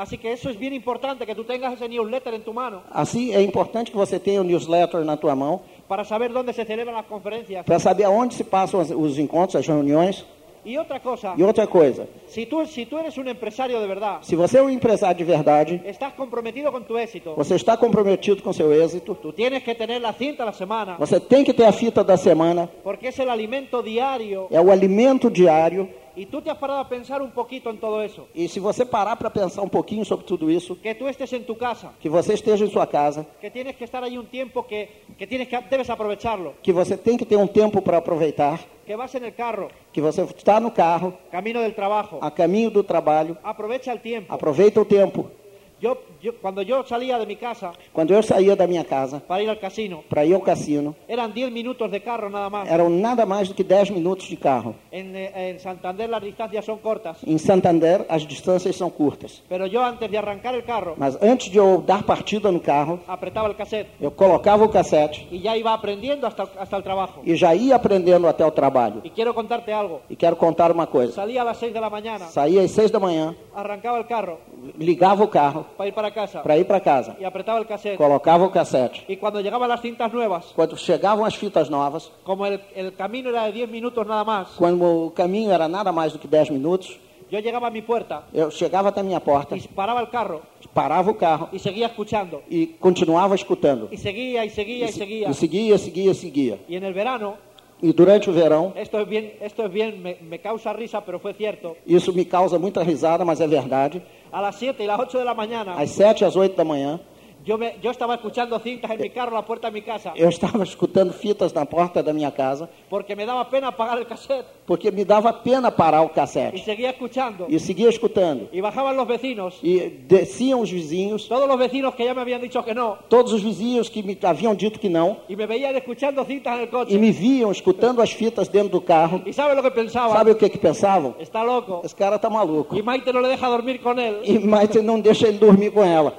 Así 0.00 0.16
que 0.16 0.32
eso 0.32 0.48
es 0.48 0.58
bien 0.58 0.72
importante, 0.72 1.26
que 1.26 1.34
tú 1.34 1.44
tengas 1.44 1.74
ese 1.74 1.86
newsletter 1.86 2.32
en 2.32 2.42
tu 2.42 2.54
mano 2.54 2.80
Assim, 2.90 3.34
é 3.34 3.42
importante 3.42 3.90
que 3.90 3.96
você 3.98 4.18
tenha 4.18 4.40
o 4.40 4.44
newsletter 4.44 5.04
na 5.04 5.14
tua 5.16 5.34
mão 5.36 5.60
para 5.86 6.04
saber 6.04 6.30
dónde 6.32 6.54
se 6.54 6.64
celebran 6.64 6.94
las 6.94 7.04
conferencias. 7.06 7.66
para 7.66 7.78
saber 7.78 8.04
aonde 8.04 8.34
se 8.34 8.42
passam 8.44 8.80
as- 8.80 8.90
os 8.90 9.18
encontros, 9.18 9.56
as 9.56 9.66
reuniões. 9.66 10.24
Y 10.64 10.76
otra 10.78 11.00
cosa, 11.00 11.32
E 11.38 11.42
outra 11.42 11.66
coisa, 11.66 12.06
si 12.28 12.44
tú, 12.46 12.64
si 12.66 12.84
tú 12.84 12.98
eres 12.98 13.16
un 13.18 13.26
empresario 13.28 13.80
de 13.80 13.86
verdad, 13.86 14.18
se 14.22 14.36
você 14.36 14.58
é 14.58 14.62
um 14.62 14.68
empresário 14.70 15.16
de 15.16 15.24
verdade, 15.24 15.80
estás 15.86 16.12
comprometido 16.14 16.70
con 16.70 16.82
tu 16.84 16.98
éxito, 16.98 17.34
você 17.34 17.54
está 17.56 17.78
comprometido 17.78 18.42
com 18.42 18.52
seu 18.52 18.70
êxito, 18.72 19.14
tú 19.14 19.32
tienes 19.32 19.62
que 19.62 19.74
tener 19.74 20.00
la 20.00 20.12
cinta 20.12 20.42
a 20.42 20.46
la 20.46 20.52
semana, 20.52 20.96
você 20.98 21.18
tem 21.18 21.44
que 21.44 21.54
ter 21.54 21.64
a 21.64 21.72
fita 21.72 22.02
da 22.04 22.16
semana, 22.18 22.68
porque 22.84 23.08
es 23.08 23.18
el 23.18 23.30
alimento 23.30 23.82
diario. 23.82 24.48
é 24.50 24.60
o 24.60 24.70
alimento 24.70 25.30
diário. 25.30 25.88
Y 26.16 26.26
tú 26.26 26.42
te 26.42 26.50
has 26.50 26.58
parado 26.58 26.80
a 26.80 26.88
pensar 26.88 27.22
un 27.22 27.30
poquito 27.30 27.70
en 27.70 27.78
todo 27.78 28.02
eso. 28.02 28.26
E 28.34 28.48
se 28.48 28.58
você 28.60 28.84
parar 28.84 29.16
para 29.16 29.30
pensar 29.30 29.62
um 29.62 29.68
pouquinho 29.68 30.04
sobre 30.04 30.26
tudo 30.26 30.50
isso, 30.50 30.76
Que 30.76 30.94
tú 30.94 31.08
estés 31.08 31.32
en 31.32 31.44
tu 31.44 31.56
casa, 31.56 31.92
que 32.00 32.08
você 32.08 32.34
esteja 32.34 32.64
em 32.64 32.70
sua 32.70 32.86
casa, 32.86 33.26
que 33.40 33.50
tienes 33.50 33.76
que 33.76 33.84
estar 33.84 34.02
ahí 34.02 34.18
un 34.18 34.26
tiempo 34.26 34.64
que, 34.64 34.88
que, 35.16 35.26
tienes 35.26 35.48
que 35.48 35.58
debes 35.70 35.88
aprovecharlo, 35.88 36.54
que 36.62 36.72
você 36.72 36.96
tem 36.96 37.16
que 37.16 37.24
ter 37.24 37.36
um 37.36 37.46
tempo 37.46 37.80
para 37.80 37.98
aproveitar, 37.98 38.58
que 38.84 38.96
vas 38.96 39.14
en 39.14 39.24
el 39.24 39.34
carro, 39.34 39.68
que 39.92 40.00
você 40.00 40.22
está 40.22 40.58
no 40.58 40.72
carro, 40.72 41.14
camino 41.30 41.60
del 41.60 41.74
trabajo, 41.74 42.18
a 42.20 42.30
caminho 42.30 42.70
do 42.70 42.82
trabalho, 42.82 43.36
aprovecha 43.42 43.92
el 43.92 44.00
tiempo. 44.00 44.34
aproveita 44.34 44.80
o 44.80 44.84
tempo. 44.84 45.30
Yo, 45.80 45.96
yo, 46.20 46.34
cuando 46.42 46.60
yo 46.60 46.84
salía 46.84 47.18
de 47.18 47.24
mi 47.24 47.36
casa 47.36 47.72
Quando 47.94 48.12
eu 48.12 48.22
saía 48.22 48.54
da 48.54 48.66
minha 48.66 48.84
casa 48.84 49.20
para 49.26 49.42
ir 49.42 49.48
al 49.48 49.58
casino, 49.58 50.04
para 50.10 50.26
ir 50.26 50.34
ao 50.34 50.42
cassino, 50.42 50.94
eran 51.08 51.32
10 51.32 51.50
minutos 51.50 51.90
de 51.90 52.00
carro 52.00 52.28
nada 52.28 52.50
más. 52.50 52.68
eram 52.68 52.90
nada 52.90 53.24
mais 53.24 53.48
do 53.48 53.54
que 53.54 53.64
10 53.64 53.90
minutos 53.90 54.28
de 54.28 54.36
carro. 54.36 54.74
En, 54.92 55.16
eh, 55.16 55.50
en 55.52 55.58
Santander 55.58 56.08
las 56.10 56.22
distancias 56.22 56.64
son 56.66 56.78
cortas, 56.78 57.16
Em 57.26 57.38
Santander, 57.38 58.04
as 58.10 58.26
distâncias 58.26 58.76
são 58.76 58.90
curtas. 58.90 59.42
pero 59.48 59.66
yo 59.66 59.82
antes 59.82 60.10
de 60.10 60.18
arrancar 60.18 60.54
el 60.54 60.64
carro, 60.64 60.94
Mas 60.98 61.16
antes 61.22 61.48
de 61.50 61.56
eu 61.58 61.80
dar 61.80 62.02
partida 62.02 62.52
no 62.52 62.60
carro, 62.60 63.00
apretaba 63.08 63.48
el 63.48 63.54
cassette 63.56 63.88
eu 64.00 64.10
colocava 64.10 64.64
o 64.64 64.68
cassete 64.68 65.26
y 65.30 65.40
ya 65.40 65.56
iba 65.56 65.72
aprendiendo 65.72 66.26
hasta, 66.26 66.42
hasta 66.58 66.76
el 66.76 66.82
trabajo. 66.82 67.22
e 67.24 67.34
já 67.36 67.54
ia 67.54 67.76
aprendendo 67.76 68.28
até 68.28 68.44
o 68.44 68.50
trabalho. 68.50 69.00
Y 69.02 69.08
quiero 69.10 69.32
contarte 69.32 69.72
algo. 69.72 70.02
E 70.10 70.14
quero 70.16 70.36
contar 70.36 70.70
uma 70.70 70.86
coisa. 70.86 71.14
Salía 71.14 71.40
a 71.40 71.44
las 71.44 71.56
6 71.56 71.72
de 71.72 71.80
la 71.80 71.88
mañana, 71.88 72.26
Saía 72.26 72.60
às 72.60 72.70
6 72.72 72.90
da 72.90 73.00
manhã, 73.00 73.34
arrancaba 73.54 73.96
el 73.98 74.06
carro 74.06 74.38
ligava 74.76 75.24
o 75.24 75.28
carro 75.28 75.64
para 75.80 75.88
ir 75.88 75.94
para 75.94 76.10
casa 76.10 76.42
para 76.42 76.58
ir 76.58 76.66
para 76.66 76.80
casa, 76.80 77.16
y 77.18 77.24
apretaba 77.24 77.58
el 77.58 77.66
cassette. 77.66 77.96
colocava 77.96 78.44
o 78.44 78.50
cassete. 78.50 79.04
Y 79.08 79.16
cuando 79.16 79.40
llegaban 79.40 79.66
las 79.66 79.80
cintas 79.80 80.12
nuevas, 80.12 80.52
Quando 80.54 80.76
chegavam 80.76 81.24
as 81.24 81.34
fitas 81.34 81.70
novas, 81.70 82.12
como 82.22 82.44
el 82.44 82.94
camino 82.96 83.30
era 83.30 83.46
de 83.46 83.52
10 83.52 83.70
minutos 83.70 84.06
nada 84.06 84.22
más, 84.22 84.48
quando 84.58 85.06
o 85.06 85.10
caminho 85.10 85.50
era 85.50 85.68
nada 85.68 85.90
mais 85.90 86.12
do 86.12 86.18
que 86.18 86.28
10 86.28 86.50
minutos, 86.50 86.98
yo 87.30 87.38
llegaba 87.38 87.68
a 87.68 87.70
mi 87.70 87.80
puerta 87.80 88.24
eu 88.34 88.50
chegava 88.50 88.90
até 88.90 89.00
a 89.00 89.02
minha 89.02 89.20
porta, 89.20 89.56
y 89.56 89.60
paraba 89.68 90.00
el 90.02 90.10
carro 90.10 90.42
parava 90.74 91.10
o 91.10 91.14
carro 91.14 91.48
y 91.50 91.58
seguía 91.58 91.86
escuchando. 91.86 92.42
e 92.50 92.76
continuava 92.78 93.34
escutando. 93.34 93.88
Y 93.90 93.96
seguía 93.96 94.44
y 94.44 94.50
seguía 94.50 94.86
y 94.86 94.92
seguía. 94.92 95.28
E 95.30 95.34
seguia, 95.34 95.78
seguia, 95.78 96.14
seguia. 96.14 96.58
Y 96.68 96.76
en 96.76 96.84
el 96.84 96.92
verano, 96.92 97.36
E 97.82 97.92
durante 97.94 98.28
o 98.28 98.32
verão, 98.32 98.72
esto 98.76 98.98
es 98.98 99.08
bien, 99.08 99.32
esto 99.40 99.62
es 99.64 99.70
bien, 99.70 100.02
me, 100.02 100.16
me 100.20 100.38
causa 100.38 100.72
risa, 100.72 101.00
pero 101.00 101.18
fue 101.18 101.32
cierto. 101.32 101.76
isso 101.86 102.12
me 102.12 102.24
causa 102.26 102.58
muita 102.58 102.82
risada, 102.82 103.24
mas 103.24 103.40
é 103.40 103.46
verdade. 103.46 104.02
A 104.30 104.40
las 104.40 104.56
7 104.56 104.82
y 104.82 104.86
las 104.86 104.98
8 105.00 105.18
de 105.18 105.24
la 105.24 105.34
mañana, 105.34 105.74
Às 105.78 105.90
7 105.90 106.24
às 106.24 106.36
8 106.36 106.54
da 106.56 106.64
manhã, 106.64 107.00
Yo, 107.44 107.56
me- 107.56 107.76
yo 107.82 107.90
estaba 107.90 108.14
escuchando 108.16 108.58
cintas 108.58 108.90
en 108.90 109.00
mi 109.00 109.08
carro 109.10 109.32
a 109.36 109.40
la 109.40 109.46
puerta 109.46 109.68
de 109.68 109.72
mi 109.72 109.82
casa 109.82 110.12
Eu 110.14 110.28
estava 110.28 110.62
escutando 110.62 111.12
fitas 111.12 111.52
na 111.54 111.64
porta 111.64 112.02
da 112.02 112.12
minha 112.12 112.30
casa, 112.30 112.68
porque 112.90 113.16
me 113.16 113.24
daba 113.24 113.44
pena 113.48 113.68
apagar 113.68 113.96
el 113.98 114.06
cassette 114.06 114.44
porque 114.66 114.90
me 114.92 115.04
dava 115.04 115.32
pena 115.32 115.70
parar 115.70 116.02
o 116.04 116.10
cassete. 116.10 116.58
seguía 116.58 116.90
escuchando. 116.90 117.46
E 117.48 117.58
seguia 117.58 117.88
escutando. 117.88 118.48
Y 118.52 118.60
bajaban 118.60 118.94
los 118.96 119.06
vecinos, 119.08 119.58
E 119.64 119.88
desciam 120.06 120.60
os 120.60 120.70
vizinhos, 120.70 121.26
todos 121.28 121.48
los 121.48 121.58
vecinos 121.58 121.94
que 121.94 122.04
ya 122.04 122.14
me 122.14 122.20
habían 122.20 122.40
dicho 122.42 122.62
que 122.62 122.74
no, 122.74 122.98
todos 123.08 123.32
os 123.32 123.42
vizinhos 123.42 123.88
que 123.88 124.02
me 124.02 124.16
haviam 124.22 124.54
dito 124.54 124.78
que 124.78 124.88
não, 124.90 125.16
y 125.28 125.34
me 125.34 125.46
veían 125.46 125.74
escuchando 125.76 126.24
cintas 126.24 126.60
el 126.60 126.68
coche. 126.68 126.94
e 126.94 126.98
me 126.98 127.10
viam 127.10 127.50
escutando 127.50 128.02
as 128.02 128.12
fitas 128.12 128.48
dentro 128.48 128.78
do 128.78 128.80
carro. 128.82 129.22
¿Y 129.24 129.32
sabe 129.32 129.54
lo 129.54 129.62
que 129.62 129.70
pensaban? 129.70 130.12
Sabe 130.16 130.32
o 130.32 130.36
que 130.36 130.50
que 130.50 130.58
pensavam? 130.58 131.14
Está 131.18 131.42
loco. 131.42 131.80
Esse 131.84 131.94
cara 131.96 132.18
tá 132.18 132.28
maluco. 132.28 132.76
Y 132.76 132.82
Maite 132.82 133.12
no 133.12 133.20
le 133.20 133.28
deja 133.28 133.48
dormir 133.48 133.80
con 133.80 133.98
él. 133.98 134.20
E 134.24 134.38
Maite 134.38 134.80
não 134.82 135.00
deixa 135.00 135.26
ele 135.26 135.38
dormir 135.38 135.72
com 135.72 135.82
ela. 135.82 136.12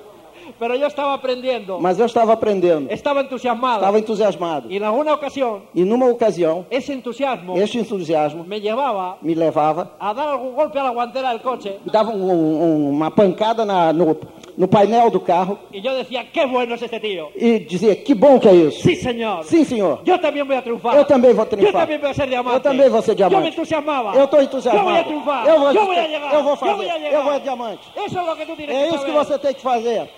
Mas 0.60 2.00
eu 2.00 2.06
estava 2.06 2.34
aprendendo, 2.34 2.88
estaba 2.92 3.22
entusiasmado. 3.22 3.78
estava 3.80 4.00
entusiasmado. 4.00 4.70
Y 4.70 4.78
en 4.78 4.84
alguna 4.84 5.14
ocasión, 5.14 5.64
E 5.74 5.84
numa 5.84 6.08
ocasião, 6.08 6.66
ese 6.70 6.94
entusiasmo 6.94 7.58
este 7.58 7.80
entusiasmo 7.80 8.44
me 8.44 8.60
llevaba 8.60 9.18
me 9.22 9.36
levava, 9.36 9.92
a 10.00 10.14
dar 10.14 10.28
algún 10.30 10.54
golpe 10.54 10.80
a 10.80 10.84
la 10.84 10.92
guantera 10.92 11.30
del 11.30 11.42
coche. 11.42 11.80
dava 11.86 12.12
um- 12.12 12.30
um- 12.32 12.90
uma 12.90 13.10
pancada 13.12 13.66
na- 13.66 13.92
no, 13.94 14.16
no 14.58 14.68
painel 14.68 15.10
do 15.10 15.20
carro 15.22 15.58
Y 15.72 15.82
yo 15.82 15.94
decía, 15.96 16.30
qué 16.32 16.46
bueno 16.46 16.76
es 16.76 16.82
este 16.82 17.00
tío. 17.00 17.30
e 17.36 17.60
dizia: 17.60 17.96
Que 18.04 18.14
bom 18.14 18.40
que 18.40 18.50
é 18.50 18.54
isso. 18.56 18.82
Sí, 18.82 18.96
señor. 18.96 19.44
Sim, 19.46 19.66
senhor. 19.66 20.00
Yo 20.04 20.20
también 20.20 20.48
voy 20.48 20.56
a 20.58 20.62
triunfar. 20.62 20.96
Eu 20.96 21.06
também 21.06 21.34
vou 21.34 21.46
triunfar. 21.46 21.82
también 21.82 22.02
voy 22.02 22.10
a 22.10 22.14
ser 22.14 22.28
diamante. 22.28 22.58
Eu 22.58 22.62
também 22.62 22.90
vou 22.90 23.02
ser 23.02 23.16
diamante. 23.16 23.36
Yo 23.38 23.42
me 23.44 23.50
entusiasmaba. 23.50 24.14
Eu 24.16 24.24
estou 24.26 24.40
Yo 24.42 24.42
voy 24.42 24.42
a 24.42 24.44
entusiasmado. 24.44 25.04
triunfar. 25.06 25.48
Eu 25.48 25.60
vou, 25.60 25.68
a 25.68 25.72
llegar. 25.74 26.34
eu 26.34 26.44
vou 26.44 26.56
fazer. 26.56 26.90
a 26.90 26.98
llegar. 26.98 27.14
Eu 27.14 27.24
vou 27.24 27.40
diamante. 27.40 27.82
Que 27.94 28.56
tienes 28.56 28.76
É 28.76 28.90
que 28.90 28.96
isso 28.96 29.06
que 29.06 29.12
você 29.12 29.38
tem 29.40 29.54
que 29.54 29.62
fazer. 29.62 30.10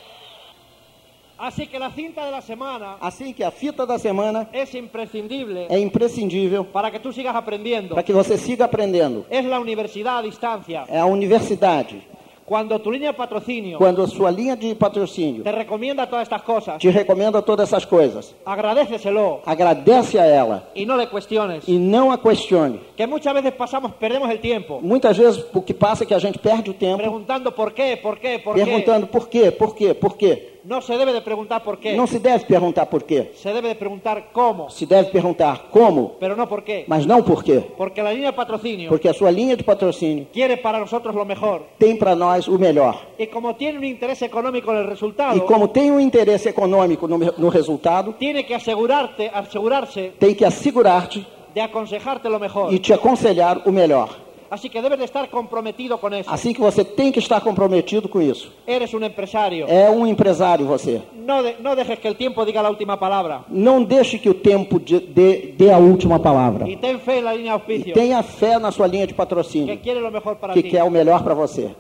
Así 1.43 1.67
que 1.67 1.77
la 1.77 1.91
cinta 1.91 2.23
de 2.23 2.31
la 2.31 2.41
semana 2.41 2.95
Assim 3.01 3.33
que 3.33 3.43
a 3.43 3.51
fita 3.51 3.85
da 3.85 4.00
semana 4.00 4.47
es 4.53 4.73
imprescindible 4.75 5.67
é 5.69 5.77
imprescindível 5.77 6.63
para 6.63 6.89
que 6.89 7.00
tú 7.00 7.12
sigas 7.12 7.35
aprendiendo. 7.35 7.95
para 7.95 8.03
que 8.03 8.13
você 8.13 8.38
siga 8.38 8.63
aprendendo. 8.63 9.25
Es 9.29 9.43
la 9.43 9.59
universidad 9.59 10.19
a 10.19 10.21
distancia. 10.21 10.85
É 10.88 11.00
a 11.00 11.05
universidade. 11.05 12.01
Cuando 12.45 12.77
tu 12.79 12.91
línea 12.91 13.12
de 13.12 13.17
patrocinio 13.17 13.77
Quando 13.77 14.01
a 14.03 14.07
sua 14.07 14.29
linha 14.31 14.55
de 14.55 14.73
patrocínio 14.75 15.43
te 15.43 15.51
recomienda 15.51 16.07
todas 16.07 16.23
estas 16.23 16.41
cosas, 16.43 16.77
te 16.77 16.89
recomenda 16.91 17.41
todas 17.41 17.69
essas 17.69 17.85
coisas, 17.85 18.33
agradeceselo 18.45 19.41
agradece 19.45 20.19
a 20.19 20.25
ela 20.25 20.63
y 20.75 20.85
no 20.85 20.95
le 20.95 21.07
cuestiones. 21.07 21.67
e 21.67 21.77
não 21.77 22.09
a 22.12 22.17
questione. 22.17 22.79
Que 22.95 23.05
muchas 23.07 23.33
veces 23.33 23.51
pasamos, 23.53 23.93
perdemos 23.93 24.29
el 24.29 24.39
tiempo 24.39 24.79
Muitas 24.81 25.17
vezes 25.17 25.43
o 25.53 25.62
que 25.62 25.73
passa 25.73 26.03
é 26.03 26.07
que 26.07 26.13
a 26.13 26.19
gente 26.19 26.39
perde 26.39 26.69
o 26.69 26.73
tempo 26.73 26.97
preguntando 26.97 27.51
por 27.51 27.73
qué, 27.73 27.97
por 27.97 28.17
qué, 28.17 28.39
por 28.39 28.55
qué. 28.55 28.63
perguntando 28.63 29.07
por 29.07 29.27
quê, 29.27 29.51
por 29.51 29.75
quê, 29.75 29.93
por 29.93 30.15
quê. 30.17 30.52
No 30.65 30.82
se 30.82 30.98
debe 30.98 31.12
de 31.12 31.20
preguntar 31.22 31.62
por 31.62 31.77
qué. 31.77 31.93
Não 31.96 32.08
se 32.08 32.20
deve 32.20 32.46
perguntar 32.46 32.86
por 32.86 33.03
quê. 33.03 33.32
Se 33.36 33.51
debe 33.51 33.67
de 33.67 33.75
preguntar 33.75 34.29
cómo, 34.32 34.70
Se 34.70 34.86
deve 34.86 35.10
perguntar 35.12 35.67
como, 35.70 36.15
pero 36.20 36.36
no 36.38 36.48
por 36.48 36.63
qué. 36.63 36.86
mas 36.88 37.05
não 37.05 37.22
por 37.22 37.43
quê. 37.43 37.62
Porque 37.77 38.01
la 38.01 38.13
línea 38.13 38.32
de 38.32 38.38
patrocinio 38.38 38.89
Porque 38.89 39.10
a 39.10 39.13
sua 39.13 39.29
linha 39.29 39.58
de 39.58 39.63
patrocínio 39.63 40.27
quiere 40.32 40.55
para 40.58 40.79
nosotros 40.79 41.13
lo 41.13 41.25
mejor. 41.25 41.63
tem 41.77 41.98
para 41.98 42.15
nós 42.15 42.48
o 42.48 42.58
melhor. 42.58 42.96
Y 43.20 43.27
como 43.27 43.55
tiene 43.55 43.77
un 43.77 43.84
interés 43.84 44.22
económico 44.22 44.72
en 44.72 44.77
el 44.77 44.88
resultado, 44.88 45.36
E 45.36 45.41
como 45.41 45.70
tem 45.70 45.91
um 45.91 46.00
interesse 46.00 46.48
econômico 46.48 47.08
no, 47.10 47.17
no 47.17 47.50
resultado, 47.50 48.13
tiene 48.17 48.46
que 48.46 48.55
asegurarte, 48.55 49.29
asegurarse 49.34 50.13
tem 50.17 50.34
que 50.34 50.46
assegurar-te 50.46 51.25
de 51.53 51.60
aconsejarte 51.62 52.29
lo 52.29 52.39
mejor. 52.39 52.74
e 52.74 52.79
te 52.79 52.93
aconselhar 52.93 53.62
o 53.65 53.72
melhor. 53.72 54.23
Así 54.53 54.69
que 54.69 54.79
debes 54.83 55.00
de 55.00 55.05
estar 55.05 55.27
comprometido 55.29 55.98
con 55.98 56.13
eso. 56.13 56.29
Assim 56.29 56.53
que 56.53 56.62
você 56.62 56.83
tem 56.86 57.12
que 57.12 57.17
estar 57.19 57.41
comprometido 57.41 58.07
com 58.07 58.22
isso. 58.22 58.51
Eres 58.67 58.93
un 58.93 59.03
empresario. 59.03 59.65
É 59.67 59.89
um 59.89 60.05
empresário 60.05 60.65
você. 60.67 61.01
No, 61.15 61.41
de- 61.41 61.55
no 61.60 61.75
dejes 61.75 61.98
que 61.98 62.07
el 62.07 62.15
tiempo 62.15 62.45
diga 62.45 62.62
la 62.62 62.69
última 62.69 62.95
palabra. 62.95 63.43
Não 63.50 63.83
deixe 63.83 64.19
que 64.19 64.29
o 64.29 64.33
tempo 64.36 64.79
de- 64.79 65.00
dê 65.00 65.53
dê 65.57 65.72
a 65.72 65.79
última 65.79 66.19
palavra. 66.19 66.69
Y 66.69 66.75
ten 66.77 67.00
fe 67.00 67.17
en 67.17 67.25
la 67.25 67.33
línea 67.33 67.57
de 67.57 67.74
E 67.89 67.93
tenha 67.93 68.22
fé 68.22 68.60
na 68.60 68.72
sua 68.72 68.86
linha 68.88 69.07
de 69.07 69.13
que 69.13 69.17
patrocínio, 69.17 69.67
que 69.75 70.62
ti. 70.63 70.69
quer 70.69 70.83
o 70.83 70.91
melhor 70.91 71.24
para 71.24 71.33
você. 71.33 71.72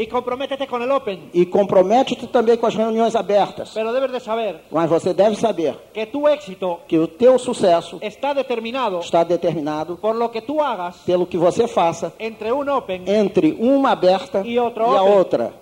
Y 0.00 0.06
comprométete 0.06 0.68
con 0.68 0.80
el 0.80 0.92
Open. 0.92 1.28
E 1.34 1.44
compromete-te 1.46 2.28
também 2.28 2.56
com 2.56 2.66
as 2.66 2.74
reuniões 2.76 3.16
abertas. 3.16 3.74
De 3.74 4.20
saber 4.20 4.60
Mas 4.70 4.88
você 4.88 5.12
deve 5.12 5.34
saber 5.34 5.74
que 5.92 6.06
tu 6.06 6.28
éxito 6.28 6.78
que 6.86 6.96
o 6.96 7.08
teu 7.08 7.36
sucesso 7.36 7.98
está 8.00 8.32
determinado 8.32 9.00
está 9.00 9.24
determinado 9.24 9.96
por 9.96 10.14
lo 10.14 10.30
que 10.30 10.40
tú 10.40 10.62
hagas 10.62 10.98
pelo 10.98 11.26
que 11.26 11.36
você 11.36 11.66
faça 11.66 12.12
entre 12.20 12.52
un 12.52 12.68
Open. 12.68 13.02
entre 13.08 13.56
uma 13.58 13.90
aberta 13.90 14.46
E 14.46 14.56
outro 14.60 14.84
a 14.84 15.02
outra. 15.02 15.52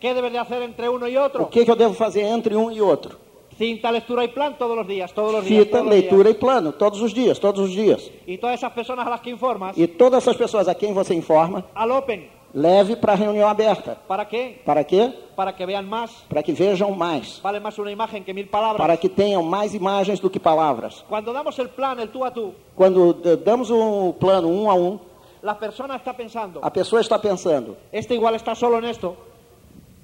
¿Qué 0.00 0.12
debes 0.12 0.32
de 0.32 0.38
hacer 0.38 0.60
entre 0.62 0.88
uno 0.88 1.06
y 1.06 1.16
O 1.16 1.22
otro? 1.24 1.46
que, 1.48 1.64
que 1.64 1.70
eu 1.70 1.76
devo 1.76 1.94
fazer 1.94 2.22
entre 2.22 2.56
um 2.56 2.72
e 2.72 2.80
outro? 2.80 3.16
Cinta, 3.56 3.92
lectura 3.92 4.24
y 4.24 4.28
plan 4.28 4.58
todos 4.58 4.76
los 4.76 4.88
días, 4.88 5.12
todos 5.12 5.32
los 5.32 5.44
días. 5.44 5.66
Fita, 5.66 5.82
leitura 5.82 6.30
e 6.30 6.34
plano, 6.34 6.72
todos 6.72 7.00
os 7.00 7.14
dias, 7.14 7.38
todos 7.38 7.60
os 7.60 7.70
dias. 7.70 8.10
Y 8.26 8.38
todas 8.38 8.58
esas 8.58 8.72
personas 8.72 9.06
a 9.06 9.10
las 9.10 9.20
que 9.20 9.30
informas 9.30 9.78
E 9.78 9.86
todas 9.86 10.24
essas 10.24 10.36
pessoas 10.36 10.66
a 10.66 10.74
quem 10.74 10.92
você 10.92 11.14
informa, 11.14 11.64
al 11.74 11.92
Open. 11.92 12.37
Leve 12.54 12.96
para 12.96 13.12
a 13.12 13.16
reunião 13.16 13.48
aberta. 13.48 13.96
¿Para 14.06 14.24
qué? 14.24 14.60
Para 14.64 14.84
quê? 14.84 15.12
Para 15.36 15.52
que 15.52 15.64
vean 15.66 15.86
más. 15.86 16.10
Para 16.28 16.42
que 16.42 16.52
vejam 16.52 16.90
mais. 16.92 17.40
Vale 17.42 17.60
más 17.60 17.78
una 17.78 17.92
imagen 17.92 18.24
que 18.24 18.32
mil 18.32 18.48
palabras. 18.48 18.78
Para 18.78 18.96
que 18.96 19.08
tenham 19.08 19.42
mais 19.42 19.74
imagens 19.74 20.20
do 20.20 20.30
que 20.30 20.40
palavras. 20.40 21.04
Cuando 21.08 21.32
damos 21.32 21.58
el 21.58 21.68
plan, 21.68 21.98
el 22.00 22.08
tú 22.08 22.24
a 22.24 22.30
tú, 22.30 22.54
Quando 22.74 23.20
eh, 23.24 23.36
damos 23.36 23.70
um 23.70 24.12
plano 24.12 24.48
um 24.48 24.70
a 24.70 24.74
um, 24.74 24.98
la 25.42 25.54
persona 25.54 25.96
está 25.96 26.12
pensando, 26.14 26.60
a 26.62 26.70
pessoa 26.70 27.00
está 27.00 27.18
pensando: 27.18 27.76
este 27.92 28.14
igual 28.14 28.34
está 28.34 28.54
solo 28.54 28.78
en 28.78 28.84
esto, 28.86 29.16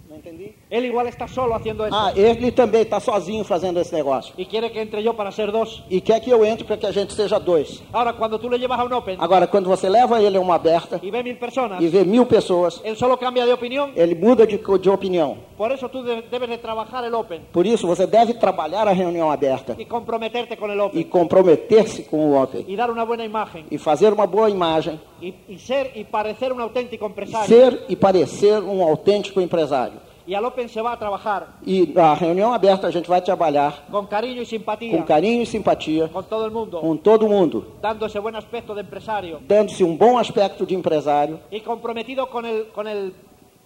Não 0.09 0.17
entendi. 0.17 0.55
Él 0.77 0.85
igual 0.87 1.07
está 1.07 1.29
solo 1.29 1.55
haciendo 1.55 1.85
esto. 1.85 1.97
Ah, 1.97 2.13
ele 2.17 2.51
também 2.53 2.83
está 2.83 2.99
sozinho 3.01 3.45
fazendo 3.45 3.81
esse 3.81 3.95
negócio. 3.95 4.35
Y 4.37 4.47
quiere 4.47 4.71
que 4.73 4.81
entre 4.81 5.03
yo 5.03 5.15
para 5.15 5.31
ser 5.31 5.53
dos. 5.53 5.85
E 5.89 6.01
quer 6.01 6.21
que 6.21 6.31
eu 6.31 6.45
entre 6.45 6.65
para 6.65 6.77
que 6.77 6.87
a 6.87 6.93
gente 6.93 7.13
seja 7.15 7.39
dois. 7.39 7.83
Ahora, 7.93 8.13
cuando 8.15 8.39
tú 8.39 8.51
le 8.51 8.59
llevas 8.59 8.79
a 8.81 8.85
un 8.85 8.93
Open 8.93 9.17
Agora, 9.21 9.47
quando 9.47 9.69
você 9.69 9.89
leva 9.89 10.21
ele 10.21 10.37
a 10.37 10.41
uma 10.41 10.57
aberta 10.57 10.99
y 11.03 11.11
ve 11.11 11.23
mil 11.23 11.37
personas, 11.39 11.81
e 11.83 11.89
vê 11.89 12.05
mil 12.05 12.27
pessoas, 12.27 12.81
él 12.85 12.97
solo 12.97 13.17
cambia 13.19 13.47
de 13.47 13.53
opinión. 13.53 13.93
ele 13.95 14.15
muda 14.15 14.47
de, 14.47 14.59
de 14.59 14.91
opinião. 14.91 15.37
Por 15.57 15.71
eso 15.71 15.89
tú 15.89 16.03
de- 16.03 16.23
debes 16.23 16.49
de 16.49 16.59
trabajar 16.59 17.05
el 17.05 17.15
Open 17.15 17.43
Por 17.53 17.65
isso, 17.67 17.87
você 17.87 18.07
deve 18.07 18.35
trabalhar 18.35 18.89
a 18.89 18.93
reunião 18.93 19.31
aberta 19.31 19.77
y 19.79 19.85
comprometerte 19.85 20.57
con 20.57 20.71
el 20.71 20.79
e 20.79 20.83
Open 20.83 21.05
comprometer-se 21.05 22.05
com 22.05 22.33
o 22.33 22.43
Open 22.43 22.65
y 22.67 22.75
dar 22.75 22.91
una 22.91 23.05
buena 23.05 23.25
imagen 23.25 23.67
e 23.71 23.79
fazer 23.79 24.13
uma 24.13 24.27
boa 24.27 24.51
imagem, 24.51 24.99
y, 25.21 25.33
y 25.49 25.59
ser 25.59 25.93
y 25.95 26.05
parecer 26.05 26.53
un 26.53 26.61
auténtico 26.61 27.07
empresario. 27.07 27.47
ser 27.47 27.85
e 27.89 27.95
parecer 27.97 28.61
um 28.63 28.83
autêntico 28.83 29.41
empresário. 29.41 30.01
Y 30.27 30.33
al 30.35 30.45
Open 30.45 30.69
se 30.69 30.81
va 30.81 30.93
a 30.93 30.99
trabajar 30.99 31.49
E 31.67 31.93
a 31.97 32.15
reunião 32.15 32.53
aberta 32.53 32.87
a 32.87 32.91
gente 32.91 33.09
vai 33.09 33.21
trabalhar 33.21 33.85
con 33.91 34.07
cariño 34.07 34.41
y 34.41 34.45
com 34.45 34.51
simpatía 34.51 35.03
carinho 35.05 35.43
e 35.43 35.47
simpatia 35.47 36.09
con 36.09 36.25
todo 36.25 36.51
mundo, 36.51 36.81
com 36.81 36.97
todo 36.97 37.29
mundo, 37.29 37.77
dando 37.83 38.07
ese 38.07 38.19
buen 38.21 38.35
aspecto 38.35 38.75
de 38.75 38.81
empresario 38.81 39.41
dando-se 39.47 39.85
um 39.85 39.97
bom 39.97 40.17
aspecto 40.19 40.65
de 40.65 40.75
empresário 40.75 41.41
y 41.51 41.61
comprometido 41.61 42.27
con 42.31 42.47
el, 42.47 42.69
con 42.73 42.87
el 42.89 43.13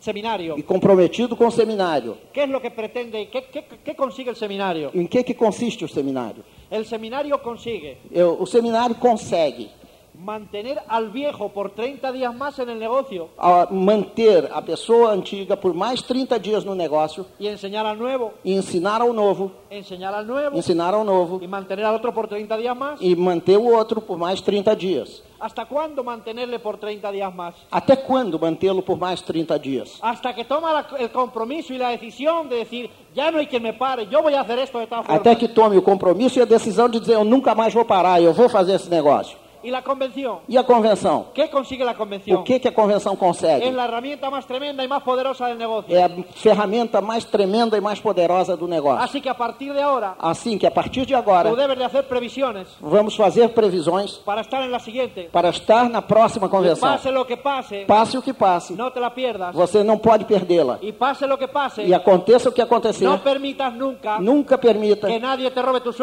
seminario. 0.00 0.56
e 0.56 0.62
comprometido 0.62 1.36
com 1.36 1.46
o 1.46 1.50
seminário. 1.50 2.16
¿Qué 2.32 2.44
es 2.44 2.48
lo 2.50 2.60
que 2.60 2.70
pretende 2.70 3.20
y 3.22 3.26
qué, 3.26 3.42
qué- 3.52 3.64
qué 3.84 3.94
consigue 3.96 4.30
el 4.30 4.36
seminario? 4.36 4.90
Em 4.94 5.06
que, 5.08 5.24
que 5.24 5.34
consiste 5.34 5.84
o 5.84 5.88
seminário? 5.88 6.42
El 6.70 6.84
seminario 6.86 7.40
consigue 7.42 7.98
Eu- 8.12 8.36
o 8.40 8.46
seminário 8.46 8.96
consegue 8.98 9.70
mantener 10.18 10.82
al 10.88 11.10
viejo 11.10 11.50
por 11.50 11.70
30 11.70 12.10
días 12.12 12.34
más 12.34 12.58
en 12.58 12.68
el 12.68 12.78
negocio 12.78 13.28
ah, 13.38 13.68
manter 13.70 14.50
a 14.52 14.60
pessoa 14.62 15.12
antiga 15.12 15.54
por 15.56 15.72
mais 15.74 16.02
30 16.02 16.38
dias 16.40 16.64
no 16.64 16.74
negócio 16.74 17.26
y 17.38 17.46
enseñar 17.46 17.86
al 17.86 17.96
nuevo, 17.98 18.32
e 18.44 18.52
ensinar 18.52 19.00
ao 19.00 19.12
novo, 19.12 19.52
enseñar 19.70 20.12
al 20.14 20.26
nuevo 20.26 20.56
ensinar 20.56 20.92
ao 20.92 21.04
novo 21.04 21.38
y 21.40 21.46
mantener 21.46 21.84
al 21.84 21.94
otro 21.94 22.12
por 22.12 22.26
30 22.26 22.56
días 22.56 22.76
más. 22.76 23.00
e 23.00 23.14
manter 23.14 23.56
o 23.56 23.76
outro 23.76 24.00
por 24.00 24.18
mais 24.18 24.40
30 24.42 24.74
dias. 24.74 25.22
¿Hasta 25.40 25.66
cuándo 25.66 26.02
mantenerle 26.02 26.58
por 26.58 26.78
30 26.78 27.12
días 27.12 27.32
más? 27.32 27.54
Até 27.70 27.96
quando 27.98 28.40
mantê-lo 28.40 28.82
por 28.82 28.98
mais 28.98 29.22
30 29.22 29.56
dias? 29.60 30.00
Hasta 30.02 30.34
que 30.34 30.44
toma 30.44 30.84
el 30.98 31.10
compromiso 31.10 31.72
y 31.72 31.78
la 31.78 31.90
decisión 31.90 32.48
de 32.48 32.56
decir, 32.56 32.90
ya 33.14 33.30
no 33.30 33.38
hay 33.38 33.46
quien 33.46 33.62
me 33.62 33.72
pare, 33.72 34.08
yo 34.08 34.20
voy 34.20 34.34
a 34.34 34.40
hacer 34.40 34.58
esto 34.58 34.80
de 34.80 34.88
tal 34.88 35.04
forma. 35.04 35.20
Até 35.20 35.36
que 35.36 35.46
tome 35.46 35.76
o 35.76 35.82
compromisso 35.82 36.40
e 36.40 36.42
a 36.42 36.44
decisão 36.44 36.88
de 36.88 36.98
dizer 36.98 37.14
eu 37.14 37.24
nunca 37.24 37.54
mais 37.54 37.72
vou 37.72 37.84
parar, 37.84 38.20
eu 38.20 38.32
vou 38.32 38.48
fazer 38.48 38.74
esse 38.74 38.90
negócio. 38.90 39.38
¿Y 39.62 39.70
la 39.70 39.82
convención? 39.82 40.38
E 40.48 40.56
a 40.56 40.64
convenção? 40.64 41.26
¿Qué 41.34 41.48
consigue 41.50 41.84
la 41.84 41.94
convención? 41.94 42.40
O 42.40 42.44
que, 42.44 42.60
que 42.60 42.68
a 42.68 42.72
convenção 42.72 43.16
consegue? 43.16 43.66
Es 43.66 43.74
la 43.74 43.84
herramienta 43.84 44.30
más 44.30 44.46
tremenda 44.46 44.84
y 44.84 44.88
más 44.88 45.02
poderosa 45.02 45.46
del 45.46 45.58
negocio. 45.58 45.94
É 45.94 46.04
a 46.04 46.10
ferramenta 46.34 47.00
mais 47.00 47.24
tremenda 47.24 47.76
e 47.76 47.80
mais 47.80 48.00
poderosa 48.00 48.56
do 48.56 48.66
negócio. 48.68 49.02
Así 49.02 49.20
que 49.20 49.28
a 49.28 49.34
partir 49.34 49.72
de 49.72 49.80
ahora, 49.82 50.14
Assim 50.18 50.58
que 50.58 50.66
a 50.66 50.70
partir 50.70 51.06
de 51.06 51.14
agora 51.14 51.50
de 51.54 51.84
hacer 51.84 52.04
previsiones 52.04 52.68
vamos 52.80 53.16
fazer 53.16 53.52
previsões 53.54 54.12
para 54.24 54.40
estar 54.40 54.62
en 54.62 54.70
la 54.70 54.78
siguiente. 54.80 55.28
para 55.32 55.50
estar 55.50 55.88
na 55.88 56.02
próxima 56.02 56.48
convenção. 56.48 56.88
pase 56.88 57.10
lo 57.10 57.24
que 57.26 57.36
pase, 57.36 57.84
Passe 57.86 58.18
o 58.18 58.22
que 58.22 58.32
passe, 58.32 58.74
no 58.74 58.90
te 58.90 59.00
la 59.00 59.10
pierdas. 59.10 59.54
você 59.54 59.82
não 59.82 59.98
pode 59.98 60.24
perdê-la. 60.24 60.78
Y 60.82 60.92
pase 60.92 61.26
lo 61.26 61.36
que 61.38 61.48
pase, 61.48 61.82
E 61.82 61.94
aconteça 61.94 62.48
o 62.48 62.52
que 62.52 62.62
acontecer, 62.62 63.04
no 63.08 63.18
permitas 63.18 63.72
nunca 63.74 64.18
nunca 64.20 64.58
permita 64.58 65.08
que 65.08 65.18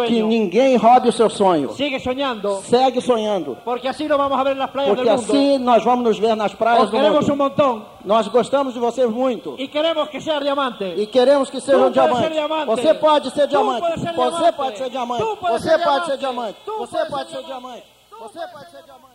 que 0.08 0.22
ninguém 0.24 0.76
roube 0.78 1.10
o 1.10 1.12
seu 1.12 1.30
sonho. 1.30 1.72
Sigue 1.74 2.00
soñando, 2.00 2.62
Segue 2.64 3.02
sonhando, 3.02 3.45
mundo. 3.46 3.62
Porque 3.64 3.88
así 3.88 4.08
nos 4.08 4.18
vamos 4.18 4.44
ver 4.44 4.54
en 4.54 4.60
las 4.60 4.70
playas 4.72 4.96
Porque 4.96 5.10
del 5.10 5.18
mundo. 5.20 5.32
assim 5.32 5.58
nós 5.60 5.84
vamos 5.84 6.04
nos 6.06 6.20
ver 6.20 6.36
nas 6.36 6.54
praias 6.54 6.84
Os 6.86 6.92
do 6.92 6.98
queremos 6.98 7.26
un 7.30 7.38
mundo. 7.38 7.44
montón. 7.50 7.86
Nós 8.04 8.28
gostamos 8.28 8.74
de 8.74 8.80
vocês 8.80 9.10
muito. 9.10 9.56
Y 9.58 9.68
queremos 9.68 10.10
que 10.10 10.20
seas 10.22 10.42
diamante. 10.42 10.84
E 10.98 11.08
queremos 11.08 11.50
que 11.50 11.60
pode 11.62 11.92
diamantes. 11.94 12.20
ser 12.24 12.32
diamante. 12.34 12.66
Você 12.68 12.94
pode 12.94 13.32
ser 13.32 13.48
diamante. 13.48 13.82
pode 13.82 14.00
ser 14.02 14.14
Você 14.14 14.14
diamante. 14.14 14.56
pode 14.58 14.78
ser 14.78 14.90
diamante. 14.90 15.24
Pode 15.24 15.54
Você 15.64 15.70
ser 15.70 15.84
pode 15.84 16.06
ser 16.06 16.18
diamante. 16.18 16.56
diamante. 16.66 16.80
Você 16.80 17.06
pode 17.06 17.30
ser 17.32 17.44
diamante. 17.44 17.46
diamante. 17.46 17.84
Você 18.20 18.48
pode 18.48 18.72
ser 18.72 18.84
diamante. 18.84 19.15